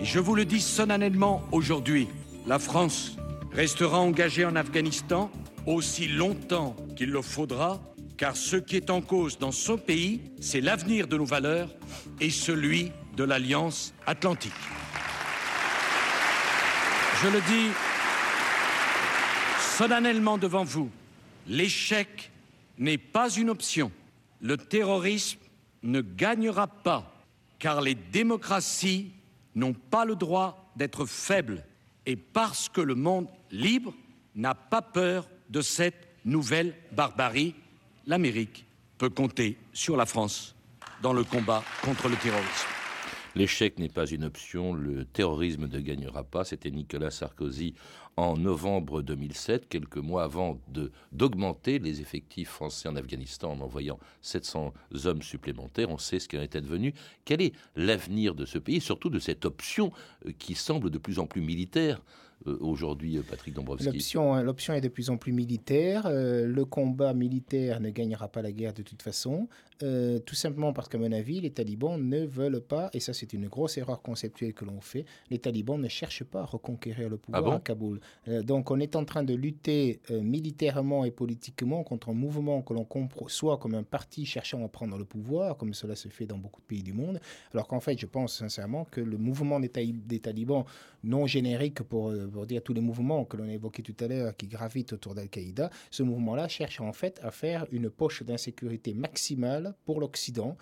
Et 0.00 0.04
je 0.04 0.18
vous 0.18 0.34
le 0.34 0.44
dis 0.44 0.60
solennellement 0.60 1.42
aujourd'hui, 1.52 2.08
la 2.46 2.58
France 2.58 3.16
restera 3.52 3.98
engagée 3.98 4.44
en 4.44 4.56
Afghanistan 4.56 5.30
aussi 5.66 6.08
longtemps 6.08 6.76
qu'il 6.96 7.10
le 7.10 7.22
faudra 7.22 7.80
car 8.18 8.36
ce 8.36 8.56
qui 8.56 8.76
est 8.76 8.90
en 8.90 9.00
cause 9.00 9.38
dans 9.38 9.52
son 9.52 9.78
pays, 9.78 10.20
c'est 10.40 10.60
l'avenir 10.60 11.06
de 11.06 11.16
nos 11.16 11.24
valeurs 11.24 11.70
et 12.20 12.30
celui 12.30 12.90
de 13.16 13.22
l'Alliance 13.22 13.94
atlantique. 14.06 14.52
Je 17.22 17.28
le 17.28 17.40
dis 17.40 17.68
solennellement 19.60 20.36
devant 20.36 20.64
vous, 20.64 20.90
l'échec 21.46 22.32
n'est 22.76 22.98
pas 22.98 23.30
une 23.30 23.50
option. 23.50 23.92
Le 24.40 24.56
terrorisme 24.56 25.38
ne 25.84 26.00
gagnera 26.00 26.66
pas, 26.66 27.24
car 27.60 27.80
les 27.80 27.94
démocraties 27.94 29.12
n'ont 29.54 29.74
pas 29.74 30.04
le 30.04 30.16
droit 30.16 30.72
d'être 30.74 31.06
faibles, 31.06 31.64
et 32.04 32.16
parce 32.16 32.68
que 32.68 32.80
le 32.80 32.96
monde 32.96 33.28
libre 33.52 33.94
n'a 34.34 34.54
pas 34.54 34.82
peur 34.82 35.28
de 35.50 35.60
cette 35.60 36.08
nouvelle 36.24 36.74
barbarie 36.92 37.54
l'Amérique 38.08 38.64
peut 38.96 39.10
compter 39.10 39.58
sur 39.72 39.96
la 39.96 40.06
France 40.06 40.56
dans 41.02 41.12
le 41.12 41.22
combat 41.22 41.62
contre 41.82 42.08
le 42.08 42.16
terrorisme. 42.16 42.66
L'échec 43.34 43.78
n'est 43.78 43.90
pas 43.90 44.06
une 44.06 44.24
option, 44.24 44.72
le 44.72 45.04
terrorisme 45.04 45.68
ne 45.68 45.78
gagnera 45.78 46.24
pas. 46.24 46.44
C'était 46.44 46.70
Nicolas 46.70 47.10
Sarkozy 47.10 47.74
en 48.16 48.36
novembre 48.36 49.02
2007, 49.02 49.68
quelques 49.68 49.98
mois 49.98 50.24
avant 50.24 50.58
d'augmenter 51.12 51.78
les 51.78 52.00
effectifs 52.00 52.48
français 52.48 52.88
en 52.88 52.96
Afghanistan 52.96 53.52
en 53.52 53.60
envoyant 53.60 54.00
700 54.22 54.72
hommes 55.04 55.22
supplémentaires. 55.22 55.90
On 55.90 55.98
sait 55.98 56.18
ce 56.18 56.28
qui 56.28 56.38
en 56.38 56.42
est 56.42 56.56
advenu. 56.56 56.94
Quel 57.26 57.42
est 57.42 57.52
l'avenir 57.76 58.34
de 58.34 58.46
ce 58.46 58.58
pays 58.58 58.80
surtout 58.80 59.10
de 59.10 59.18
cette 59.18 59.44
option 59.44 59.92
euh, 60.26 60.32
qui 60.36 60.54
semble 60.54 60.90
de 60.90 60.98
plus 60.98 61.18
en 61.18 61.26
plus 61.26 61.42
militaire 61.42 62.00
aujourd'hui, 62.46 63.18
euh, 63.18 63.22
Patrick 63.28 63.54
Dombrovski 63.54 63.88
hein, 64.16 64.42
L'option 64.42 64.74
est 64.74 64.80
de 64.80 64.88
plus 64.88 65.10
en 65.10 65.16
plus 65.16 65.32
militaire. 65.32 66.06
Euh, 66.06 66.46
le 66.46 66.64
combat 66.64 67.12
militaire 67.14 67.80
ne 67.80 67.90
gagnera 67.90 68.28
pas 68.28 68.42
la 68.42 68.52
guerre 68.52 68.72
de 68.74 68.82
toute 68.82 69.02
façon. 69.02 69.48
tout 69.80 70.34
simplement 70.34 70.72
parce 70.72 70.88
qu'à 70.88 70.98
mon 70.98 71.12
avis, 71.12 71.40
les 71.40 71.50
talibans 71.50 71.98
ne 72.00 72.26
veulent 72.26 72.60
pas, 72.60 72.90
et 72.92 73.00
ça 73.00 73.12
c'est 73.12 73.32
une 73.32 73.46
grosse 73.46 73.78
erreur 73.78 74.02
conceptuelle 74.02 74.52
que 74.52 74.64
l'on 74.64 74.80
fait, 74.80 75.04
les 75.30 75.38
talibans 75.38 75.80
ne 75.80 75.88
cherchent 75.88 76.24
pas 76.24 76.40
à 76.40 76.44
reconquérir 76.44 77.08
le 77.08 77.16
pouvoir 77.16 77.52
ah 77.52 77.56
à 77.56 77.60
Kaboul. 77.60 78.00
donc 78.42 78.72
on 78.72 78.80
est 78.80 78.96
en 78.96 79.04
train 79.04 79.22
de 79.22 79.34
lutter 79.34 80.00
militairement 80.10 81.04
et 81.04 81.12
politiquement 81.12 81.84
contre 81.84 82.08
un 82.08 82.14
mouvement 82.14 82.62
que 82.62 82.74
l'on 82.74 82.86
soit 83.28 83.58
comme 83.58 83.74
un 83.74 83.84
parti 83.84 84.26
cherchant 84.26 84.64
à 84.64 84.68
prendre 84.68 84.98
le 84.98 85.04
pouvoir, 85.04 85.56
comme 85.56 85.74
cela 85.74 85.94
se 85.94 86.08
fait 86.08 86.26
dans 86.26 86.38
beaucoup 86.38 86.60
de 86.60 86.66
pays 86.66 86.82
du 86.82 86.92
monde, 86.92 87.20
alors 87.52 87.68
qu'en 87.68 87.80
fait 87.80 87.96
je 87.98 88.06
pense 88.06 88.36
sincèrement 88.38 88.84
que 88.90 89.00
le 89.00 89.16
mouvement 89.16 89.60
des, 89.60 89.70
des 89.70 90.18
talibans 90.18 90.64
non 91.04 91.26
générique 91.26 91.82
pour 91.82 92.12
pour 92.32 92.46
dire 92.46 92.62
tous 92.62 92.74
les 92.74 92.80
mouvements 92.80 93.24
que 93.24 93.36
l'on 93.36 93.48
a 93.48 93.52
évoqués 93.52 93.82
tout 93.82 93.96
à 94.00 94.08
l'heure 94.08 94.36
qui 94.36 94.46
gravitent 94.46 94.92
autour 94.92 95.14
d'Al-Qaïda, 95.14 95.70
ce 95.90 96.02
mouvement-là 96.02 96.48
cherche 96.48 96.80
en 96.80 96.92
fait 96.92 97.20
à 97.22 97.30
faire 97.30 97.66
une 97.70 97.90
poche 97.90 98.22
d'insécurité 98.22 98.94
maximale 98.94 99.74
pour 99.84 100.00
l'Occident 100.00 100.56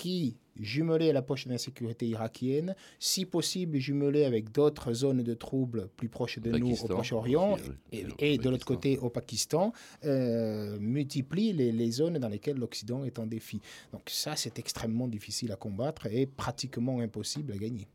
qui, 0.00 0.38
jumelée 0.56 1.10
à 1.10 1.12
la 1.12 1.20
poche 1.20 1.46
d'insécurité 1.46 2.06
irakienne, 2.06 2.74
si 2.98 3.26
possible 3.26 3.76
jumelée 3.76 4.24
avec 4.24 4.50
d'autres 4.50 4.94
zones 4.94 5.22
de 5.22 5.34
troubles 5.34 5.90
plus 5.98 6.08
proches 6.08 6.38
de 6.38 6.56
nous 6.56 6.72
au 6.72 6.88
Proche-Orient 6.88 7.58
et, 7.92 8.38
de 8.38 8.48
l'autre 8.48 8.64
côté 8.64 8.96
au 8.96 9.10
Pakistan, 9.10 9.74
euh, 10.04 10.78
multiplie 10.80 11.52
les, 11.52 11.70
les, 11.70 11.90
zones 11.90 12.18
dans 12.18 12.28
lesquelles 12.28 12.56
l'Occident 12.56 13.04
est 13.04 13.18
en 13.18 13.26
défi. 13.26 13.60
Donc 13.92 14.04
ça, 14.06 14.36
c'est 14.36 14.58
extrêmement 14.58 15.06
difficile 15.06 15.52
à 15.52 15.56
combattre 15.56 16.06
et 16.06 16.24
pratiquement 16.24 17.00
impossible 17.00 17.52
à 17.52 17.58
gagner. 17.58 17.86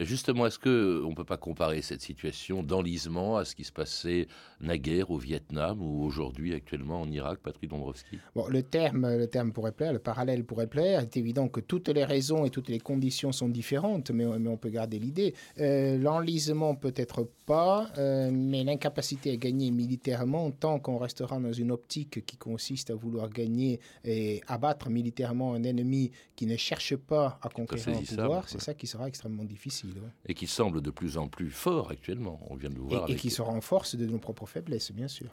Justement, 0.00 0.46
est-ce 0.46 0.58
qu'on 0.58 1.08
ne 1.08 1.14
peut 1.14 1.24
pas 1.24 1.38
comparer 1.38 1.80
cette 1.80 2.02
situation 2.02 2.62
d'enlisement 2.62 3.38
à 3.38 3.46
ce 3.46 3.54
qui 3.54 3.64
se 3.64 3.72
passait 3.72 4.28
naguère 4.60 5.10
au 5.10 5.16
Vietnam 5.16 5.80
ou 5.80 6.04
aujourd'hui 6.04 6.52
actuellement 6.52 7.00
en 7.00 7.10
Irak, 7.10 7.38
Patrick 7.42 7.70
Dombrovski? 7.70 8.18
Bon, 8.34 8.46
le, 8.46 8.62
terme, 8.62 9.16
le 9.16 9.26
terme 9.26 9.52
pourrait 9.52 9.72
plaire, 9.72 9.94
le 9.94 9.98
parallèle 9.98 10.44
pourrait 10.44 10.66
plaire. 10.66 11.00
Il 11.00 11.04
est 11.04 11.16
évident 11.16 11.48
que 11.48 11.60
toutes 11.60 11.88
les 11.88 12.04
raisons 12.04 12.44
et 12.44 12.50
toutes 12.50 12.68
les 12.68 12.78
conditions 12.78 13.32
sont 13.32 13.48
différentes, 13.48 14.10
mais, 14.10 14.26
mais 14.38 14.50
on 14.50 14.58
peut 14.58 14.68
garder 14.68 14.98
l'idée. 14.98 15.34
Euh, 15.60 15.96
l'enlisement 15.96 16.74
peut-être 16.74 17.26
pas, 17.46 17.88
euh, 17.96 18.30
mais 18.30 18.64
l'incapacité 18.64 19.32
à 19.32 19.36
gagner 19.36 19.70
militairement, 19.70 20.50
tant 20.50 20.78
qu'on 20.78 20.98
restera 20.98 21.38
dans 21.38 21.52
une 21.52 21.70
optique 21.70 22.26
qui 22.26 22.36
consiste 22.36 22.90
à 22.90 22.94
vouloir 22.94 23.30
gagner 23.30 23.80
et 24.04 24.42
abattre 24.46 24.90
militairement 24.90 25.54
un 25.54 25.62
ennemi 25.62 26.10
qui 26.34 26.44
ne 26.44 26.56
cherche 26.56 26.96
pas 26.96 27.38
à 27.40 27.48
conquérir 27.48 27.98
le 27.98 28.16
pouvoir, 28.16 28.46
c'est 28.48 28.60
ça 28.60 28.74
qui 28.74 28.86
sera 28.86 29.08
extrêmement 29.08 29.44
difficile. 29.44 29.85
Et 30.26 30.34
qui 30.34 30.46
semble 30.46 30.80
de 30.80 30.90
plus 30.90 31.18
en 31.18 31.28
plus 31.28 31.50
fort 31.50 31.90
actuellement, 31.90 32.40
on 32.50 32.56
vient 32.56 32.70
de 32.70 32.74
le 32.74 32.82
voir. 32.82 33.08
Et, 33.08 33.16
qui 33.16 33.30
se 33.30 33.42
renforce 33.42 33.96
de 33.96 34.06
nos 34.06 34.18
propres 34.18 34.46
faiblesses, 34.46 34.92
bien 34.92 35.08
sûr. 35.08 35.26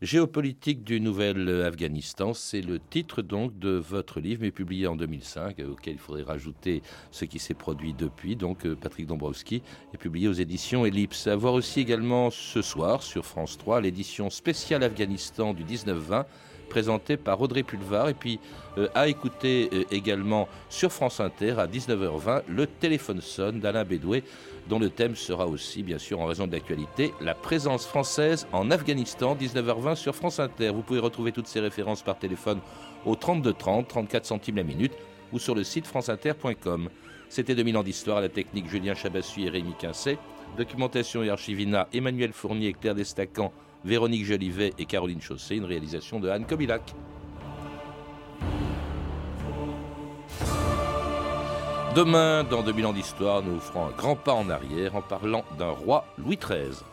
Géopolitique 0.00 0.84
du 0.84 1.00
nouvel 1.00 1.48
Afghanistan, 1.64 2.32
c'est 2.32 2.60
le 2.60 2.78
titre 2.78 3.20
donc 3.20 3.58
de 3.58 3.70
votre 3.70 4.20
livre, 4.20 4.42
mais 4.42 4.52
publié 4.52 4.86
en 4.86 4.94
2005, 4.94 5.58
auquel 5.68 5.94
il 5.94 5.98
faudrait 5.98 6.22
rajouter 6.22 6.82
ce 7.10 7.24
qui 7.24 7.40
s'est 7.40 7.52
produit 7.52 7.94
depuis. 7.94 8.36
Donc 8.36 8.64
euh, 8.64 8.76
Patrick 8.76 9.08
Dombrowski 9.08 9.60
est 9.92 9.98
publié 9.98 10.28
aux 10.28 10.32
éditions 10.32 10.86
Ellipse. 10.86 11.26
À 11.26 11.34
voir 11.34 11.54
aussi 11.54 11.80
également 11.80 12.30
ce 12.30 12.62
soir 12.62 13.02
sur 13.02 13.26
France 13.26 13.58
3 13.58 13.80
l'édition 13.80 14.30
spéciale 14.30 14.84
Afghanistan 14.84 15.52
du 15.52 15.64
19-20 15.64 16.26
présenté 16.68 17.16
par 17.16 17.40
Audrey 17.40 17.62
Pulvar. 17.62 18.08
Et 18.08 18.14
puis 18.14 18.38
euh, 18.78 18.88
à 18.94 19.08
écouter 19.08 19.68
euh, 19.72 19.84
également 19.90 20.48
sur 20.68 20.92
France 20.92 21.20
Inter 21.20 21.54
à 21.58 21.66
19h20 21.66 22.42
le 22.48 22.66
téléphone 22.66 23.20
sonne 23.20 23.60
d'Alain 23.60 23.84
Bédoué, 23.84 24.22
dont 24.68 24.78
le 24.78 24.90
thème 24.90 25.16
sera 25.16 25.46
aussi, 25.46 25.82
bien 25.82 25.98
sûr, 25.98 26.20
en 26.20 26.26
raison 26.26 26.46
de 26.46 26.52
l'actualité, 26.52 27.12
la 27.20 27.34
présence 27.34 27.86
française 27.86 28.46
en 28.52 28.70
Afghanistan, 28.70 29.34
19h20 29.34 29.96
sur 29.96 30.14
France 30.14 30.38
Inter. 30.38 30.70
Vous 30.70 30.82
pouvez 30.82 31.00
retrouver 31.00 31.32
toutes 31.32 31.46
ces 31.46 31.60
références 31.60 32.02
par 32.02 32.18
téléphone 32.18 32.60
au 33.04 33.14
32 33.14 33.52
30, 33.52 33.88
34 33.88 34.26
centimes 34.26 34.56
la 34.56 34.62
minute 34.62 34.92
ou 35.32 35.38
sur 35.38 35.54
le 35.54 35.64
site 35.64 35.86
franceinter.com. 35.86 36.88
C'était 37.28 37.54
2000 37.54 37.76
ans 37.76 37.82
d'histoire 37.82 38.20
la 38.20 38.28
technique 38.28 38.68
Julien 38.68 38.94
Chabassu 38.94 39.42
et 39.42 39.50
Rémi 39.50 39.74
Quincet. 39.78 40.18
Documentation 40.56 41.22
et 41.22 41.30
archivina 41.30 41.88
Emmanuel 41.92 42.32
Fournier, 42.32 42.72
Claire 42.72 42.94
Destacan, 42.94 43.52
Véronique 43.84 44.24
Jolivet 44.24 44.72
et 44.78 44.86
Caroline 44.86 45.20
Chaussé. 45.20 45.56
Une 45.56 45.64
réalisation 45.64 46.20
de 46.20 46.28
Anne 46.28 46.46
Kobilac. 46.46 46.94
Demain, 51.94 52.44
dans 52.44 52.62
2000 52.62 52.86
ans 52.86 52.92
d'histoire, 52.92 53.42
nous 53.42 53.58
ferons 53.58 53.86
un 53.86 53.90
grand 53.90 54.14
pas 54.14 54.32
en 54.32 54.50
arrière 54.50 54.94
en 54.94 55.02
parlant 55.02 55.44
d'un 55.58 55.70
roi 55.70 56.04
Louis 56.18 56.36
XIII. 56.36 56.84